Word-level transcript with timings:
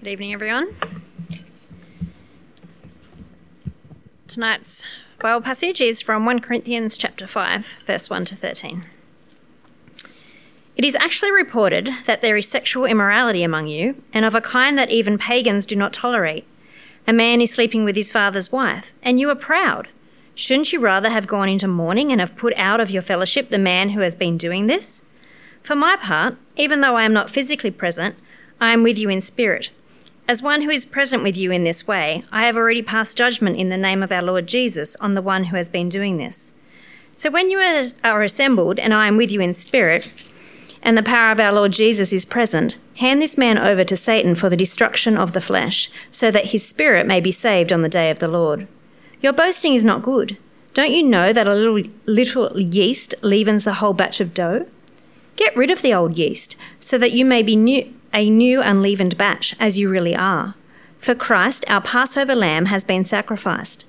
Good 0.00 0.10
evening, 0.10 0.32
everyone. 0.32 0.68
Tonight's 4.28 4.86
Bible 5.18 5.40
passage 5.40 5.80
is 5.80 6.00
from 6.00 6.24
1 6.24 6.38
Corinthians 6.38 6.96
chapter 6.96 7.26
5, 7.26 7.78
verse 7.84 8.08
1 8.08 8.24
to 8.26 8.36
13. 8.36 8.84
It 10.76 10.84
is 10.84 10.94
actually 10.94 11.32
reported 11.32 11.90
that 12.06 12.22
there 12.22 12.36
is 12.36 12.46
sexual 12.46 12.84
immorality 12.84 13.42
among 13.42 13.66
you, 13.66 14.00
and 14.12 14.24
of 14.24 14.36
a 14.36 14.40
kind 14.40 14.78
that 14.78 14.90
even 14.92 15.18
pagans 15.18 15.66
do 15.66 15.74
not 15.74 15.92
tolerate. 15.92 16.46
A 17.08 17.12
man 17.12 17.40
is 17.40 17.52
sleeping 17.52 17.84
with 17.84 17.96
his 17.96 18.12
father's 18.12 18.52
wife, 18.52 18.92
and 19.02 19.18
you 19.18 19.28
are 19.30 19.34
proud. 19.34 19.88
Shouldn't 20.36 20.72
you 20.72 20.78
rather 20.78 21.10
have 21.10 21.26
gone 21.26 21.48
into 21.48 21.66
mourning 21.66 22.12
and 22.12 22.20
have 22.20 22.36
put 22.36 22.56
out 22.56 22.78
of 22.78 22.92
your 22.92 23.02
fellowship 23.02 23.50
the 23.50 23.58
man 23.58 23.90
who 23.90 24.00
has 24.02 24.14
been 24.14 24.38
doing 24.38 24.68
this? 24.68 25.02
For 25.60 25.74
my 25.74 25.96
part, 25.96 26.36
even 26.56 26.82
though 26.82 26.94
I 26.94 27.02
am 27.02 27.12
not 27.12 27.30
physically 27.30 27.72
present, 27.72 28.14
I 28.60 28.72
am 28.72 28.84
with 28.84 28.96
you 28.96 29.08
in 29.08 29.20
spirit 29.20 29.70
as 30.28 30.42
one 30.42 30.60
who 30.60 30.68
is 30.68 30.84
present 30.84 31.22
with 31.22 31.38
you 31.38 31.50
in 31.50 31.64
this 31.64 31.86
way, 31.86 32.22
I 32.30 32.44
have 32.44 32.54
already 32.54 32.82
passed 32.82 33.16
judgment 33.16 33.56
in 33.56 33.70
the 33.70 33.78
name 33.78 34.02
of 34.02 34.12
our 34.12 34.20
Lord 34.20 34.46
Jesus 34.46 34.94
on 34.96 35.14
the 35.14 35.22
one 35.22 35.44
who 35.44 35.56
has 35.56 35.70
been 35.70 35.88
doing 35.88 36.18
this. 36.18 36.54
So 37.14 37.30
when 37.30 37.50
you 37.50 37.58
are 38.04 38.22
assembled, 38.22 38.78
and 38.78 38.92
I 38.92 39.08
am 39.08 39.16
with 39.16 39.32
you 39.32 39.40
in 39.40 39.54
spirit, 39.54 40.12
and 40.82 40.98
the 40.98 41.02
power 41.02 41.32
of 41.32 41.40
our 41.40 41.50
Lord 41.50 41.72
Jesus 41.72 42.12
is 42.12 42.26
present, 42.26 42.76
hand 42.96 43.22
this 43.22 43.38
man 43.38 43.56
over 43.56 43.84
to 43.84 43.96
Satan 43.96 44.34
for 44.34 44.50
the 44.50 44.56
destruction 44.56 45.16
of 45.16 45.32
the 45.32 45.40
flesh, 45.40 45.90
so 46.10 46.30
that 46.30 46.50
his 46.50 46.64
spirit 46.64 47.06
may 47.06 47.20
be 47.20 47.32
saved 47.32 47.72
on 47.72 47.80
the 47.80 47.88
day 47.88 48.10
of 48.10 48.18
the 48.18 48.28
Lord. 48.28 48.68
Your 49.22 49.32
boasting 49.32 49.72
is 49.72 49.84
not 49.84 50.02
good. 50.02 50.36
Don't 50.74 50.92
you 50.92 51.02
know 51.02 51.32
that 51.32 51.48
a 51.48 51.54
little, 51.54 51.82
little 52.04 52.60
yeast 52.60 53.14
leavens 53.22 53.64
the 53.64 53.74
whole 53.74 53.94
batch 53.94 54.20
of 54.20 54.34
dough? 54.34 54.66
Get 55.36 55.56
rid 55.56 55.70
of 55.70 55.80
the 55.80 55.94
old 55.94 56.18
yeast, 56.18 56.56
so 56.78 56.98
that 56.98 57.12
you 57.12 57.24
may 57.24 57.42
be 57.42 57.56
new 57.56 57.94
a 58.12 58.30
new 58.30 58.60
unleavened 58.62 59.16
batch, 59.16 59.54
as 59.60 59.78
you 59.78 59.88
really 59.88 60.16
are. 60.16 60.54
For 60.98 61.14
Christ, 61.14 61.64
our 61.68 61.80
Passover 61.80 62.34
lamb, 62.34 62.66
has 62.66 62.84
been 62.84 63.04
sacrificed. 63.04 63.84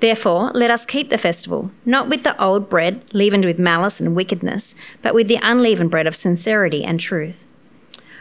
Therefore, 0.00 0.50
let 0.52 0.70
us 0.70 0.84
keep 0.84 1.08
the 1.08 1.18
festival, 1.18 1.70
not 1.84 2.08
with 2.08 2.22
the 2.22 2.40
old 2.42 2.68
bread 2.68 3.02
leavened 3.14 3.44
with 3.44 3.58
malice 3.58 4.00
and 4.00 4.14
wickedness, 4.14 4.74
but 5.02 5.14
with 5.14 5.26
the 5.26 5.40
unleavened 5.42 5.90
bread 5.90 6.06
of 6.06 6.14
sincerity 6.14 6.84
and 6.84 7.00
truth. 7.00 7.46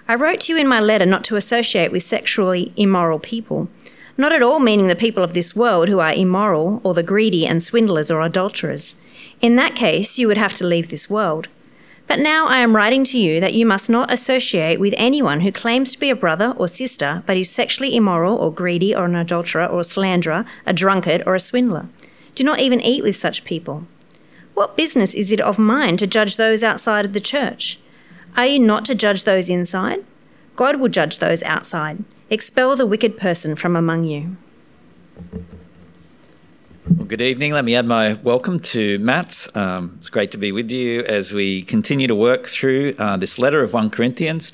I 0.08 0.16
wrote 0.16 0.42
to 0.42 0.54
you 0.54 0.60
in 0.60 0.68
my 0.68 0.80
letter 0.80 1.06
not 1.06 1.24
to 1.26 1.36
associate 1.36 1.92
with 1.92 2.04
sexually 2.04 2.72
immoral 2.78 3.20
people, 3.20 3.70
not 4.18 4.32
at 4.32 4.44
all 4.44 4.60
meaning 4.60 4.88
the 4.88 4.96
people 4.96 5.24
of 5.24 5.34
this 5.34 5.56
world 5.56 5.90
who 5.90 6.00
are 6.00 6.14
immoral, 6.14 6.80
or 6.84 6.94
the 6.94 7.04
greedy 7.04 7.46
and 7.46 7.62
swindlers 7.62 8.10
or 8.10 8.22
adulterers. 8.22 8.96
In 9.42 9.56
that 9.58 9.76
case, 9.76 10.18
you 10.18 10.28
would 10.28 10.38
have 10.38 10.54
to 10.54 10.68
leave 10.68 10.90
this 10.90 11.10
world. 11.10 11.50
But 12.08 12.20
now 12.20 12.48
I 12.48 12.58
am 12.58 12.76
writing 12.76 13.04
to 13.06 13.18
you 13.18 13.40
that 13.40 13.54
you 13.54 13.66
must 13.66 13.90
not 13.90 14.14
associate 14.14 14.80
with 14.80 14.94
anyone 14.96 15.42
who 15.42 15.52
claims 15.52 15.92
to 15.92 16.00
be 16.00 16.10
a 16.10 16.16
brother 16.16 16.54
or 16.58 16.68
sister 16.68 17.24
but 17.26 17.38
is 17.38 17.50
sexually 17.50 17.96
immoral 17.96 18.36
or 18.36 18.54
greedy 18.54 18.96
or 18.96 19.06
an 19.06 19.16
adulterer 19.16 19.66
or 19.66 19.80
a 19.80 19.84
slanderer, 19.84 20.46
a 20.66 20.74
drunkard 20.74 21.24
or 21.26 21.34
a 21.34 21.40
swindler. 21.40 21.88
Do 22.36 22.44
not 22.44 22.60
even 22.60 22.80
eat 22.82 23.04
with 23.04 23.16
such 23.16 23.44
people. 23.44 23.88
What 24.54 24.78
business 24.78 25.14
is 25.14 25.32
it 25.32 25.42
of 25.42 25.58
mine 25.58 25.98
to 25.98 26.08
judge 26.08 26.38
those 26.38 26.64
outside 26.64 27.06
of 27.06 27.14
the 27.14 27.20
church? 27.20 27.80
Are 28.38 28.46
you 28.46 28.60
not 28.60 28.86
to 28.86 28.96
judge 28.96 29.24
those 29.24 29.50
inside? 29.50 30.06
God 30.56 30.80
will 30.80 30.90
judge 30.90 31.20
those 31.20 31.44
outside. 31.44 32.04
Expel 32.30 32.76
the 32.76 32.86
wicked 32.86 33.18
person 33.18 33.56
from 33.56 33.76
among 33.76 34.06
you. 34.06 34.38
Well, 36.88 37.08
good 37.08 37.22
evening. 37.22 37.52
Let 37.52 37.66
me 37.66 37.74
add 37.74 37.88
my 37.88 38.14
welcome 38.14 38.60
to 38.60 39.00
Matt. 39.00 39.48
Um, 39.56 39.96
it's 39.98 40.10
great 40.10 40.30
to 40.32 40.38
be 40.38 40.52
with 40.52 40.70
you 40.70 41.02
as 41.02 41.34
we 41.34 41.64
continue 41.64 42.06
to 42.06 42.14
work 42.14 42.46
through 42.46 42.94
uh, 43.00 43.18
this 43.18 43.40
letter 43.40 43.64
of 43.64 43.74
1 43.74 43.90
Corinthians. 43.90 44.52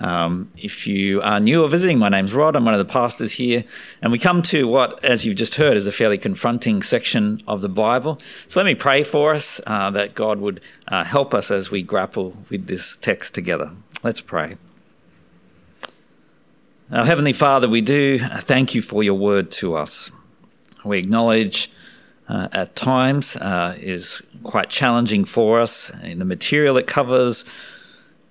Um, 0.00 0.50
if 0.56 0.88
you 0.88 1.22
are 1.22 1.38
new 1.38 1.62
or 1.62 1.68
visiting, 1.68 2.00
my 2.00 2.08
name's 2.08 2.34
Rod. 2.34 2.56
I'm 2.56 2.64
one 2.64 2.74
of 2.74 2.84
the 2.84 2.92
pastors 2.92 3.30
here. 3.30 3.62
And 4.02 4.10
we 4.10 4.18
come 4.18 4.42
to 4.44 4.66
what, 4.66 5.04
as 5.04 5.24
you've 5.24 5.36
just 5.36 5.54
heard, 5.54 5.76
is 5.76 5.86
a 5.86 5.92
fairly 5.92 6.18
confronting 6.18 6.82
section 6.82 7.44
of 7.46 7.62
the 7.62 7.68
Bible. 7.68 8.18
So 8.48 8.58
let 8.58 8.66
me 8.66 8.74
pray 8.74 9.04
for 9.04 9.32
us 9.32 9.60
uh, 9.64 9.92
that 9.92 10.16
God 10.16 10.40
would 10.40 10.60
uh, 10.88 11.04
help 11.04 11.32
us 11.32 11.52
as 11.52 11.70
we 11.70 11.84
grapple 11.84 12.36
with 12.48 12.66
this 12.66 12.96
text 12.96 13.36
together. 13.36 13.70
Let's 14.02 14.20
pray. 14.20 14.56
Our 16.90 17.06
Heavenly 17.06 17.32
Father, 17.32 17.68
we 17.68 17.82
do 17.82 18.18
thank 18.18 18.74
you 18.74 18.82
for 18.82 19.04
your 19.04 19.14
word 19.14 19.52
to 19.52 19.76
us 19.76 20.10
we 20.88 20.98
acknowledge 20.98 21.70
uh, 22.28 22.48
at 22.52 22.76
times 22.76 23.36
uh, 23.36 23.76
is 23.78 24.22
quite 24.42 24.68
challenging 24.68 25.24
for 25.24 25.60
us 25.60 25.90
in 26.02 26.18
the 26.18 26.24
material 26.24 26.76
it 26.76 26.86
covers, 26.86 27.44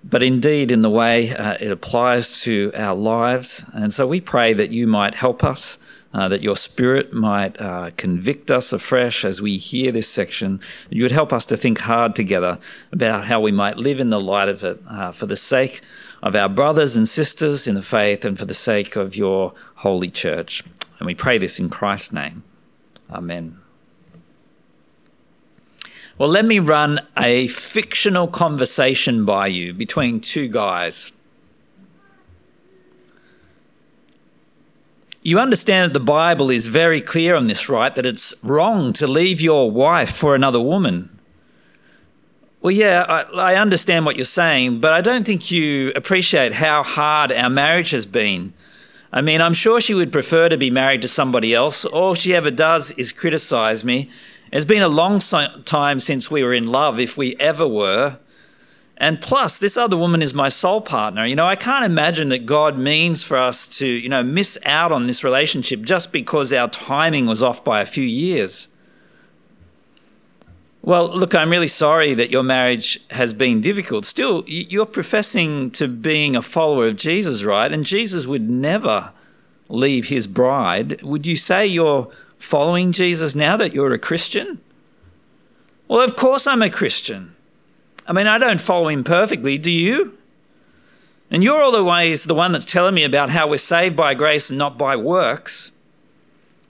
but 0.04 0.22
indeed 0.22 0.70
in 0.70 0.82
the 0.82 0.90
way 0.90 1.34
uh, 1.34 1.56
it 1.60 1.70
applies 1.70 2.40
to 2.42 2.70
our 2.74 2.94
lives. 2.94 3.64
And 3.72 3.92
so 3.92 4.06
we 4.06 4.20
pray 4.20 4.52
that 4.52 4.70
you 4.70 4.86
might 4.86 5.14
help 5.14 5.42
us. 5.42 5.78
Uh, 6.14 6.26
that 6.26 6.40
your 6.40 6.56
spirit 6.56 7.12
might 7.12 7.60
uh, 7.60 7.90
convict 7.98 8.50
us 8.50 8.72
afresh 8.72 9.26
as 9.26 9.42
we 9.42 9.58
hear 9.58 9.92
this 9.92 10.08
section. 10.08 10.58
You 10.88 11.02
would 11.02 11.12
help 11.12 11.34
us 11.34 11.44
to 11.44 11.56
think 11.56 11.80
hard 11.80 12.16
together 12.16 12.58
about 12.90 13.26
how 13.26 13.40
we 13.40 13.52
might 13.52 13.76
live 13.76 14.00
in 14.00 14.08
the 14.08 14.18
light 14.18 14.48
of 14.48 14.64
it 14.64 14.80
uh, 14.88 15.12
for 15.12 15.26
the 15.26 15.36
sake 15.36 15.82
of 16.22 16.34
our 16.34 16.48
brothers 16.48 16.96
and 16.96 17.06
sisters 17.06 17.66
in 17.66 17.74
the 17.74 17.82
faith 17.82 18.24
and 18.24 18.38
for 18.38 18.46
the 18.46 18.54
sake 18.54 18.96
of 18.96 19.16
your 19.16 19.52
holy 19.74 20.10
church. 20.10 20.64
And 20.98 21.06
we 21.06 21.14
pray 21.14 21.36
this 21.36 21.60
in 21.60 21.68
Christ's 21.68 22.14
name. 22.14 22.42
Amen. 23.10 23.58
Well, 26.18 26.28
let 26.28 26.44
me 26.44 26.58
run 26.58 27.00
a 27.16 27.46
fictional 27.46 28.26
conversation 28.26 29.24
by 29.24 29.46
you 29.46 29.72
between 29.72 30.20
two 30.20 30.48
guys. 30.48 31.12
You 35.22 35.38
understand 35.38 35.90
that 35.90 35.98
the 35.98 36.04
Bible 36.04 36.50
is 36.50 36.66
very 36.66 37.00
clear 37.00 37.36
on 37.36 37.44
this, 37.44 37.68
right? 37.68 37.94
That 37.94 38.06
it's 38.06 38.34
wrong 38.42 38.92
to 38.94 39.06
leave 39.06 39.40
your 39.40 39.70
wife 39.70 40.10
for 40.10 40.34
another 40.34 40.60
woman. 40.60 41.18
Well, 42.60 42.72
yeah, 42.72 43.04
I, 43.08 43.52
I, 43.52 43.54
understand 43.54 44.04
what 44.04 44.16
you're 44.16 44.24
saying, 44.24 44.80
but 44.80 44.92
I 44.92 45.00
don't 45.00 45.24
think 45.24 45.52
you 45.52 45.92
appreciate 45.94 46.54
how 46.54 46.82
hard 46.82 47.30
our 47.30 47.48
marriage 47.48 47.90
has 47.90 48.04
been 48.04 48.52
I 49.12 49.22
mean, 49.22 49.40
I'm 49.40 49.54
sure 49.54 49.80
she 49.80 49.94
would 49.94 50.12
prefer 50.12 50.48
to 50.48 50.58
be 50.58 50.70
married 50.70 51.02
to 51.02 51.08
somebody 51.08 51.54
else. 51.54 51.84
All 51.84 52.14
she 52.14 52.34
ever 52.34 52.50
does 52.50 52.90
is 52.92 53.10
criticize 53.10 53.82
me. 53.82 54.10
It's 54.52 54.66
been 54.66 54.82
a 54.82 54.88
long 54.88 55.20
time 55.20 56.00
since 56.00 56.30
we 56.30 56.42
were 56.42 56.52
in 56.52 56.68
love, 56.68 57.00
if 57.00 57.16
we 57.16 57.34
ever 57.36 57.66
were. 57.66 58.18
And 58.98 59.20
plus, 59.20 59.58
this 59.58 59.76
other 59.76 59.96
woman 59.96 60.22
is 60.22 60.34
my 60.34 60.48
soul 60.48 60.80
partner. 60.80 61.24
You 61.24 61.36
know, 61.36 61.46
I 61.46 61.56
can't 61.56 61.84
imagine 61.84 62.30
that 62.30 62.46
God 62.46 62.76
means 62.76 63.22
for 63.22 63.36
us 63.38 63.66
to, 63.78 63.86
you 63.86 64.08
know, 64.08 64.22
miss 64.22 64.58
out 64.64 64.90
on 64.90 65.06
this 65.06 65.22
relationship 65.22 65.82
just 65.82 66.12
because 66.12 66.52
our 66.52 66.68
timing 66.68 67.26
was 67.26 67.42
off 67.42 67.64
by 67.64 67.80
a 67.80 67.86
few 67.86 68.04
years. 68.04 68.68
Well, 70.88 71.08
look, 71.08 71.34
I'm 71.34 71.50
really 71.50 71.66
sorry 71.66 72.14
that 72.14 72.30
your 72.30 72.42
marriage 72.42 72.98
has 73.10 73.34
been 73.34 73.60
difficult. 73.60 74.06
Still, 74.06 74.42
you're 74.46 74.86
professing 74.86 75.70
to 75.72 75.86
being 75.86 76.34
a 76.34 76.40
follower 76.40 76.88
of 76.88 76.96
Jesus, 76.96 77.44
right? 77.44 77.70
And 77.70 77.84
Jesus 77.84 78.26
would 78.26 78.48
never 78.48 79.12
leave 79.68 80.06
his 80.08 80.26
bride. 80.26 81.02
Would 81.02 81.26
you 81.26 81.36
say 81.36 81.66
you're 81.66 82.10
following 82.38 82.92
Jesus 82.92 83.34
now 83.34 83.54
that 83.58 83.74
you're 83.74 83.92
a 83.92 83.98
Christian? 83.98 84.62
Well, 85.88 86.00
of 86.00 86.16
course 86.16 86.46
I'm 86.46 86.62
a 86.62 86.70
Christian. 86.70 87.36
I 88.06 88.14
mean, 88.14 88.26
I 88.26 88.38
don't 88.38 88.58
follow 88.58 88.88
him 88.88 89.04
perfectly, 89.04 89.58
do 89.58 89.70
you? 89.70 90.16
And 91.30 91.44
you're 91.44 91.62
all 91.62 91.70
the 91.70 91.84
ways 91.84 92.24
the 92.24 92.34
one 92.34 92.52
that's 92.52 92.64
telling 92.64 92.94
me 92.94 93.04
about 93.04 93.28
how 93.28 93.46
we're 93.46 93.58
saved 93.58 93.94
by 93.94 94.14
grace 94.14 94.48
and 94.48 94.58
not 94.58 94.78
by 94.78 94.96
works. 94.96 95.70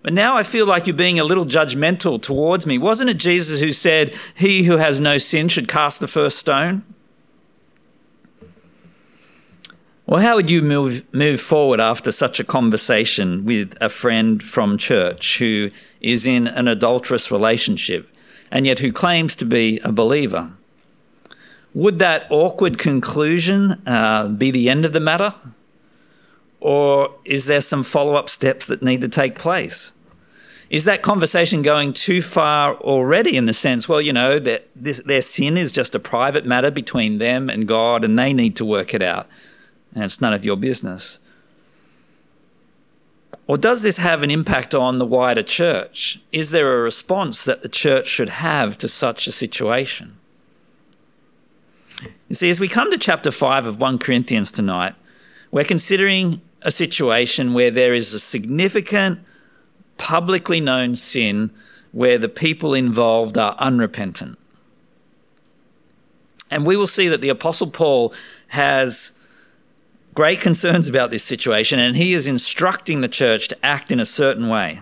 But 0.03 0.13
now 0.13 0.37
I 0.37 0.43
feel 0.43 0.67
like 0.67 0.87
you're 0.87 0.97
being 0.97 1.19
a 1.19 1.25
little 1.25 1.45
judgmental 1.45 2.23
towards 2.23 2.67
me. 2.67 2.79
Wasn't 2.79 3.11
it 3.11 3.19
Jesus 3.19 3.61
who 3.61 3.73
said, 3.73 4.15
He 4.35 4.65
who 4.65 4.77
has 4.77 5.01
no 5.01 5.19
sin 5.19 5.49
should 5.49 5.69
cast 5.69 6.01
the 6.01 6.07
first 6.07 6.39
stone? 6.39 6.85
Well, 10.07 10.23
how 10.23 10.37
would 10.37 10.49
you 10.49 10.63
move, 10.63 11.05
move 11.13 11.39
forward 11.39 11.81
after 11.81 12.11
such 12.11 12.41
a 12.41 12.45
conversation 12.45 13.45
with 13.45 13.77
a 13.79 13.91
friend 13.91 14.43
from 14.43 14.79
church 14.79 15.39
who 15.39 15.71
is 16.01 16.25
in 16.25 16.47
an 16.47 16.67
adulterous 16.67 17.31
relationship 17.31 18.09
and 18.51 18.67
yet 18.67 18.79
who 18.79 18.91
claims 18.91 19.37
to 19.37 19.45
be 19.45 19.81
a 19.85 19.93
believer? 19.93 20.51
Would 21.75 21.99
that 21.99 22.27
awkward 22.31 22.79
conclusion 22.79 23.87
uh, 23.87 24.29
be 24.29 24.51
the 24.51 24.71
end 24.71 24.87
of 24.87 24.95
the 24.95 25.01
matter? 25.01 25.35
Or 26.61 27.15
is 27.25 27.47
there 27.47 27.61
some 27.61 27.83
follow 27.83 28.15
up 28.15 28.29
steps 28.29 28.67
that 28.67 28.83
need 28.83 29.01
to 29.03 29.09
take 29.09 29.37
place? 29.37 29.93
Is 30.71 30.85
that 30.85 31.03
conversation 31.03 31.63
going 31.63 31.93
too 31.93 32.21
far 32.21 32.75
already 32.75 33.37
in 33.37 33.47
the 33.47 33.55
sense, 33.55 33.89
well, 33.89 34.03
you 34.03 34.13
know, 34.13 34.39
that 34.39 34.69
this, 34.77 35.01
their 35.07 35.23
sin 35.23 35.57
is 35.57 35.73
just 35.73 35.95
a 35.95 35.99
private 35.99 36.45
matter 36.45 36.71
between 36.71 37.19
them 37.19 37.49
and 37.49 37.67
God 37.67 38.05
and 38.05 38.19
they 38.19 38.35
need 38.35 38.55
to 38.57 38.65
work 38.65 38.93
it 38.93 39.03
out 39.03 39.29
and 39.95 40.05
it's 40.05 40.21
none 40.21 40.35
of 40.35 40.45
your 40.45 40.57
business? 40.57 41.19
Or 43.47 43.57
does 43.57 43.81
this 43.81 43.97
have 43.97 44.23
an 44.23 44.31
impact 44.31 44.75
on 44.75 44.99
the 44.99 45.07
wider 45.07 45.43
church? 45.43 46.21
Is 46.33 46.51
there 46.51 46.79
a 46.79 46.83
response 46.83 47.45
that 47.45 47.63
the 47.63 47.69
church 47.71 48.07
should 48.07 48.29
have 48.29 48.77
to 48.79 48.89
such 48.89 49.27
a 49.27 49.33
situation? 49.33 50.19
You 52.29 52.35
see, 52.35 52.51
as 52.51 52.61
we 52.61 52.69
come 52.69 52.91
to 52.91 52.99
chapter 52.99 53.31
5 53.31 53.65
of 53.65 53.81
1 53.81 53.99
Corinthians 53.99 54.53
tonight, 54.53 54.95
We're 55.51 55.65
considering 55.65 56.43
a 56.63 56.71
situation 56.71 57.55
where 57.55 57.71
there 57.71 57.95
is 57.95 58.13
a 58.13 58.19
significant, 58.19 59.21
publicly 59.97 60.61
known 60.61 60.97
sin 60.97 61.53
where 61.93 62.19
the 62.19 62.29
people 62.29 62.75
involved 62.75 63.39
are 63.39 63.55
unrepentant. 63.59 64.39
And 66.51 66.67
we 66.67 66.77
will 66.77 66.87
see 66.87 67.09
that 67.09 67.21
the 67.21 67.29
Apostle 67.29 67.71
Paul 67.71 68.13
has 68.49 69.13
great 70.15 70.41
concerns 70.41 70.89
about 70.89 71.11
this 71.11 71.23
situation 71.23 71.79
and 71.79 71.97
he 71.97 72.13
is 72.13 72.27
instructing 72.27 73.01
the 73.01 73.09
church 73.09 73.49
to 73.49 73.67
act 73.67 73.93
in 73.93 74.01
a 74.01 74.05
certain 74.05 74.49
way. 74.49 74.81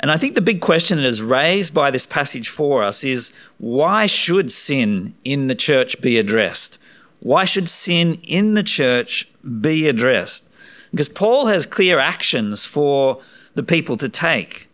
And 0.00 0.10
I 0.10 0.16
think 0.16 0.34
the 0.34 0.40
big 0.40 0.62
question 0.62 0.96
that 0.96 1.06
is 1.06 1.20
raised 1.20 1.74
by 1.74 1.90
this 1.90 2.06
passage 2.06 2.48
for 2.48 2.82
us 2.82 3.04
is 3.04 3.32
why 3.58 4.06
should 4.06 4.50
sin 4.50 5.14
in 5.24 5.46
the 5.46 5.54
church 5.54 6.00
be 6.00 6.18
addressed? 6.18 6.78
Why 7.20 7.44
should 7.44 7.68
sin 7.68 8.20
in 8.24 8.54
the 8.54 8.62
church 8.62 9.28
be 9.60 9.88
addressed? 9.88 10.48
Because 10.90 11.08
Paul 11.08 11.46
has 11.46 11.66
clear 11.66 11.98
actions 11.98 12.64
for 12.64 13.20
the 13.54 13.62
people 13.62 13.96
to 13.98 14.08
take, 14.08 14.68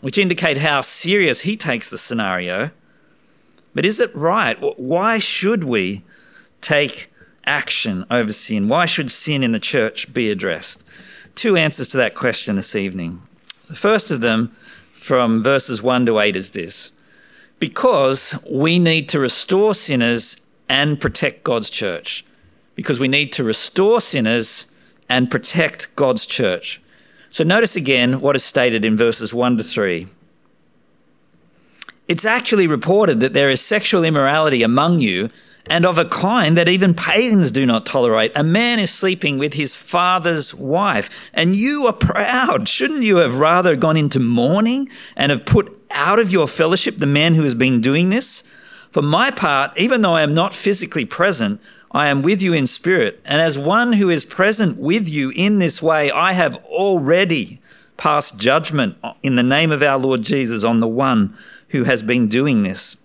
which 0.00 0.18
indicate 0.18 0.58
how 0.58 0.80
serious 0.80 1.40
he 1.40 1.56
takes 1.56 1.90
the 1.90 1.98
scenario. 1.98 2.70
But 3.74 3.84
is 3.84 4.00
it 4.00 4.14
right? 4.14 4.56
Why 4.78 5.18
should 5.18 5.64
we 5.64 6.04
take 6.60 7.12
action 7.44 8.06
over 8.10 8.32
sin? 8.32 8.68
Why 8.68 8.86
should 8.86 9.10
sin 9.10 9.42
in 9.42 9.52
the 9.52 9.58
church 9.58 10.12
be 10.12 10.30
addressed? 10.30 10.84
Two 11.34 11.56
answers 11.56 11.88
to 11.88 11.96
that 11.96 12.14
question 12.14 12.56
this 12.56 12.76
evening. 12.76 13.22
The 13.68 13.74
first 13.74 14.10
of 14.10 14.20
them, 14.20 14.54
from 14.90 15.42
verses 15.42 15.82
1 15.82 16.06
to 16.06 16.18
8, 16.18 16.36
is 16.36 16.50
this 16.50 16.92
Because 17.58 18.34
we 18.48 18.78
need 18.78 19.08
to 19.10 19.18
restore 19.18 19.74
sinners 19.74 20.36
and 20.72 20.98
protect 20.98 21.44
God's 21.44 21.68
church. 21.68 22.24
Because 22.74 22.98
we 22.98 23.06
need 23.06 23.30
to 23.32 23.44
restore 23.44 24.00
sinners 24.00 24.66
and 25.06 25.30
protect 25.30 25.94
God's 25.96 26.24
church. 26.24 26.80
So 27.28 27.44
notice 27.44 27.76
again 27.76 28.22
what 28.22 28.36
is 28.36 28.42
stated 28.42 28.82
in 28.82 28.96
verses 28.96 29.34
1 29.34 29.58
to 29.58 29.62
3. 29.62 30.06
It's 32.08 32.24
actually 32.24 32.66
reported 32.66 33.20
that 33.20 33.34
there 33.34 33.50
is 33.50 33.60
sexual 33.60 34.02
immorality 34.02 34.62
among 34.62 35.00
you 35.00 35.28
and 35.66 35.84
of 35.84 35.98
a 35.98 36.06
kind 36.06 36.56
that 36.56 36.70
even 36.70 36.94
pagans 36.94 37.52
do 37.52 37.66
not 37.66 37.84
tolerate. 37.84 38.32
A 38.34 38.42
man 38.42 38.78
is 38.78 38.90
sleeping 38.90 39.36
with 39.36 39.52
his 39.52 39.76
father's 39.76 40.54
wife, 40.54 41.30
and 41.34 41.54
you 41.54 41.86
are 41.86 41.92
proud. 41.92 42.66
Shouldn't 42.66 43.02
you 43.02 43.18
have 43.18 43.38
rather 43.38 43.76
gone 43.76 43.98
into 43.98 44.18
mourning 44.18 44.88
and 45.16 45.30
have 45.30 45.44
put 45.44 45.78
out 45.90 46.18
of 46.18 46.32
your 46.32 46.48
fellowship 46.48 46.96
the 46.96 47.06
man 47.06 47.34
who 47.34 47.42
has 47.42 47.54
been 47.54 47.82
doing 47.82 48.08
this? 48.08 48.42
For 48.92 49.02
my 49.02 49.30
part, 49.30 49.72
even 49.78 50.02
though 50.02 50.14
I 50.14 50.22
am 50.22 50.34
not 50.34 50.52
physically 50.52 51.06
present, 51.06 51.62
I 51.92 52.08
am 52.08 52.20
with 52.20 52.42
you 52.42 52.52
in 52.52 52.66
spirit. 52.66 53.20
And 53.24 53.40
as 53.40 53.58
one 53.58 53.94
who 53.94 54.10
is 54.10 54.24
present 54.24 54.76
with 54.76 55.08
you 55.08 55.32
in 55.34 55.58
this 55.58 55.82
way, 55.82 56.10
I 56.10 56.34
have 56.34 56.56
already 56.66 57.62
passed 57.96 58.36
judgment 58.36 58.96
in 59.22 59.36
the 59.36 59.42
name 59.42 59.72
of 59.72 59.82
our 59.82 59.98
Lord 59.98 60.20
Jesus 60.22 60.62
on 60.62 60.80
the 60.80 60.86
one 60.86 61.34
who 61.68 61.84
has 61.84 62.02
been 62.02 62.28
doing 62.28 62.64
this. 62.64 62.98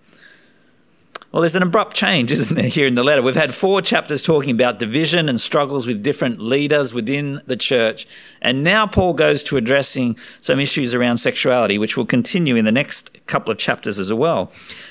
Well, 1.30 1.42
there's 1.42 1.54
an 1.54 1.62
abrupt 1.62 1.94
change, 1.94 2.32
isn't 2.32 2.56
there, 2.56 2.70
here 2.70 2.86
in 2.86 2.94
the 2.94 3.04
letter? 3.04 3.20
We've 3.20 3.34
had 3.34 3.54
four 3.54 3.82
chapters 3.82 4.22
talking 4.22 4.54
about 4.54 4.78
division 4.78 5.28
and 5.28 5.38
struggles 5.38 5.86
with 5.86 6.02
different 6.02 6.40
leaders 6.40 6.94
within 6.94 7.42
the 7.46 7.56
church. 7.56 8.06
And 8.40 8.64
now 8.64 8.86
Paul 8.86 9.12
goes 9.12 9.42
to 9.44 9.58
addressing 9.58 10.16
some 10.40 10.58
issues 10.58 10.94
around 10.94 11.18
sexuality, 11.18 11.76
which 11.76 11.98
will 11.98 12.06
continue 12.06 12.56
in 12.56 12.64
the 12.64 12.72
next 12.72 13.10
couple 13.26 13.52
of 13.52 13.58
chapters 13.58 13.98
as 13.98 14.10
well. 14.10 14.50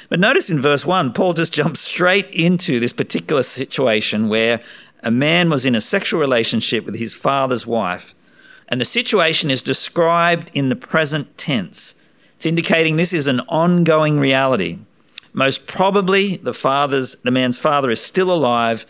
But 0.10 0.20
notice 0.20 0.52
in 0.52 0.62
verse 0.62 0.86
1, 0.86 1.14
Paul 1.14 1.34
just 1.34 1.54
jumps 1.54 1.80
straight 1.80 2.30
into 2.30 2.80
this 2.80 2.94
particular 2.94 3.42
situation 3.42 4.30
where 4.30 4.62
a 5.02 5.10
man 5.10 5.50
was 5.50 5.66
in 5.66 5.74
a 5.74 5.82
sexual 5.82 6.20
relationship 6.20 6.86
with 6.86 6.98
his 6.98 7.16
father's 7.16 7.66
wife. 7.66 8.14
And 8.68 8.80
the 8.80 8.86
situation 8.86 9.50
is 9.50 9.64
described 9.64 10.52
in 10.54 10.70
the 10.70 10.76
present 10.76 11.36
tense. 11.36 11.96
It's 12.36 12.46
indicating 12.46 12.96
this 12.96 13.14
is 13.14 13.26
an 13.26 13.40
ongoing 13.48 14.20
reality. 14.20 14.78
Most 15.38 15.68
probably, 15.68 16.38
the 16.38 16.52
father's 16.52 17.16
the 17.18 17.30
man's 17.30 17.60
father 17.60 17.92
is 17.92 18.02
still 18.02 18.32
alive, 18.32 18.88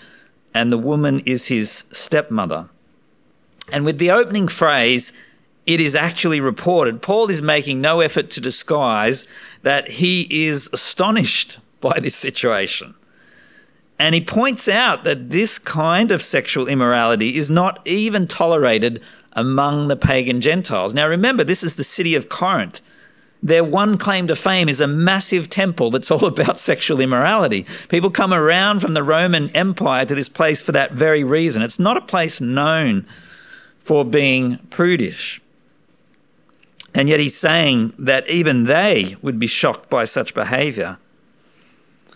and 0.53 0.71
the 0.71 0.77
woman 0.77 1.19
is 1.25 1.47
his 1.47 1.83
stepmother. 1.91 2.69
And 3.69 3.83
with 3.83 3.97
the 3.97 4.11
opening 4.11 4.47
phrase, 4.47 5.11
it 5.65 5.81
is 5.81 5.94
actually 5.94 6.39
reported, 6.39 7.01
Paul 7.01 7.29
is 7.29 7.41
making 7.41 7.81
no 7.81 7.99
effort 7.99 8.29
to 8.29 8.39
disguise 8.39 9.27
that 9.63 9.89
he 9.89 10.25
is 10.47 10.69
astonished 10.71 11.59
by 11.81 11.99
this 11.99 12.15
situation. 12.15 12.94
And 13.99 14.15
he 14.15 14.21
points 14.21 14.69
out 14.69 15.03
that 15.03 15.31
this 15.31 15.59
kind 15.59 16.11
of 16.11 16.21
sexual 16.21 16.69
immorality 16.69 17.35
is 17.35 17.49
not 17.49 17.85
even 17.85 18.25
tolerated 18.25 19.01
among 19.33 19.89
the 19.89 19.97
pagan 19.97 20.39
Gentiles. 20.39 20.94
Now 20.94 21.09
remember, 21.09 21.44
this 21.44 21.61
is 21.61 21.75
the 21.75 21.83
city 21.83 22.15
of 22.15 22.29
Corinth. 22.29 22.79
Their 23.41 23.63
one 23.63 23.97
claim 23.97 24.27
to 24.27 24.35
fame 24.35 24.67
is 24.67 24.81
a 24.81 24.87
massive 24.87 25.49
temple 25.49 25.91
that's 25.91 26.11
all 26.11 26.25
about 26.27 26.59
sexual 26.59 26.99
immorality. 26.99 27.65
People 27.89 28.09
come 28.09 28.33
around 28.33 28.79
from 28.79 28.93
the 28.93 29.03
Roman 29.03 29.49
Empire 29.51 30.05
to 30.05 30.15
this 30.15 30.29
place 30.29 30.61
for 30.61 30.71
that 30.71 30.93
very 30.93 31.23
reason. 31.23 31.61
It's 31.61 31.79
not 31.79 31.97
a 31.97 32.01
place 32.01 32.41
known 32.41 33.05
for 33.79 34.03
being 34.03 34.57
prudish. 34.69 35.41
And 36.93 37.07
yet 37.07 37.19
he's 37.19 37.37
saying 37.37 37.93
that 37.99 38.27
even 38.27 38.63
they 38.63 39.15
would 39.21 39.37
be 39.37 39.47
shocked 39.47 39.89
by 39.89 40.03
such 40.03 40.33
behavior. 40.33 40.97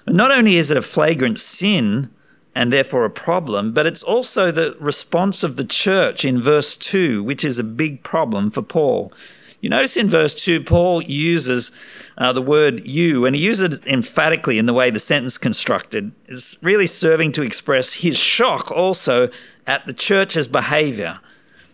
Not 0.07 0.31
only 0.31 0.57
is 0.57 0.71
it 0.71 0.77
a 0.77 0.81
flagrant 0.81 1.39
sin 1.39 2.09
and 2.55 2.73
therefore 2.73 3.05
a 3.05 3.09
problem, 3.09 3.73
but 3.73 3.85
it's 3.85 4.03
also 4.03 4.51
the 4.51 4.75
response 4.79 5.43
of 5.43 5.55
the 5.55 5.63
church 5.63 6.25
in 6.25 6.41
verse 6.41 6.75
2, 6.75 7.23
which 7.23 7.45
is 7.45 7.59
a 7.59 7.63
big 7.63 8.03
problem 8.03 8.49
for 8.49 8.61
Paul. 8.61 9.13
You 9.61 9.69
notice 9.69 9.95
in 9.95 10.09
verse 10.09 10.33
2, 10.33 10.63
Paul 10.63 11.03
uses 11.03 11.71
uh, 12.17 12.33
the 12.33 12.41
word 12.41 12.85
you, 12.85 13.25
and 13.27 13.35
he 13.35 13.43
uses 13.43 13.77
it 13.77 13.87
emphatically 13.87 14.57
in 14.57 14.65
the 14.65 14.73
way 14.73 14.89
the 14.89 14.99
sentence 14.99 15.37
constructed. 15.37 16.11
It's 16.27 16.57
really 16.63 16.87
serving 16.87 17.31
to 17.33 17.43
express 17.43 17.93
his 17.93 18.17
shock 18.17 18.71
also 18.71 19.29
at 19.67 19.85
the 19.85 19.93
church's 19.93 20.47
behavior. 20.47 21.19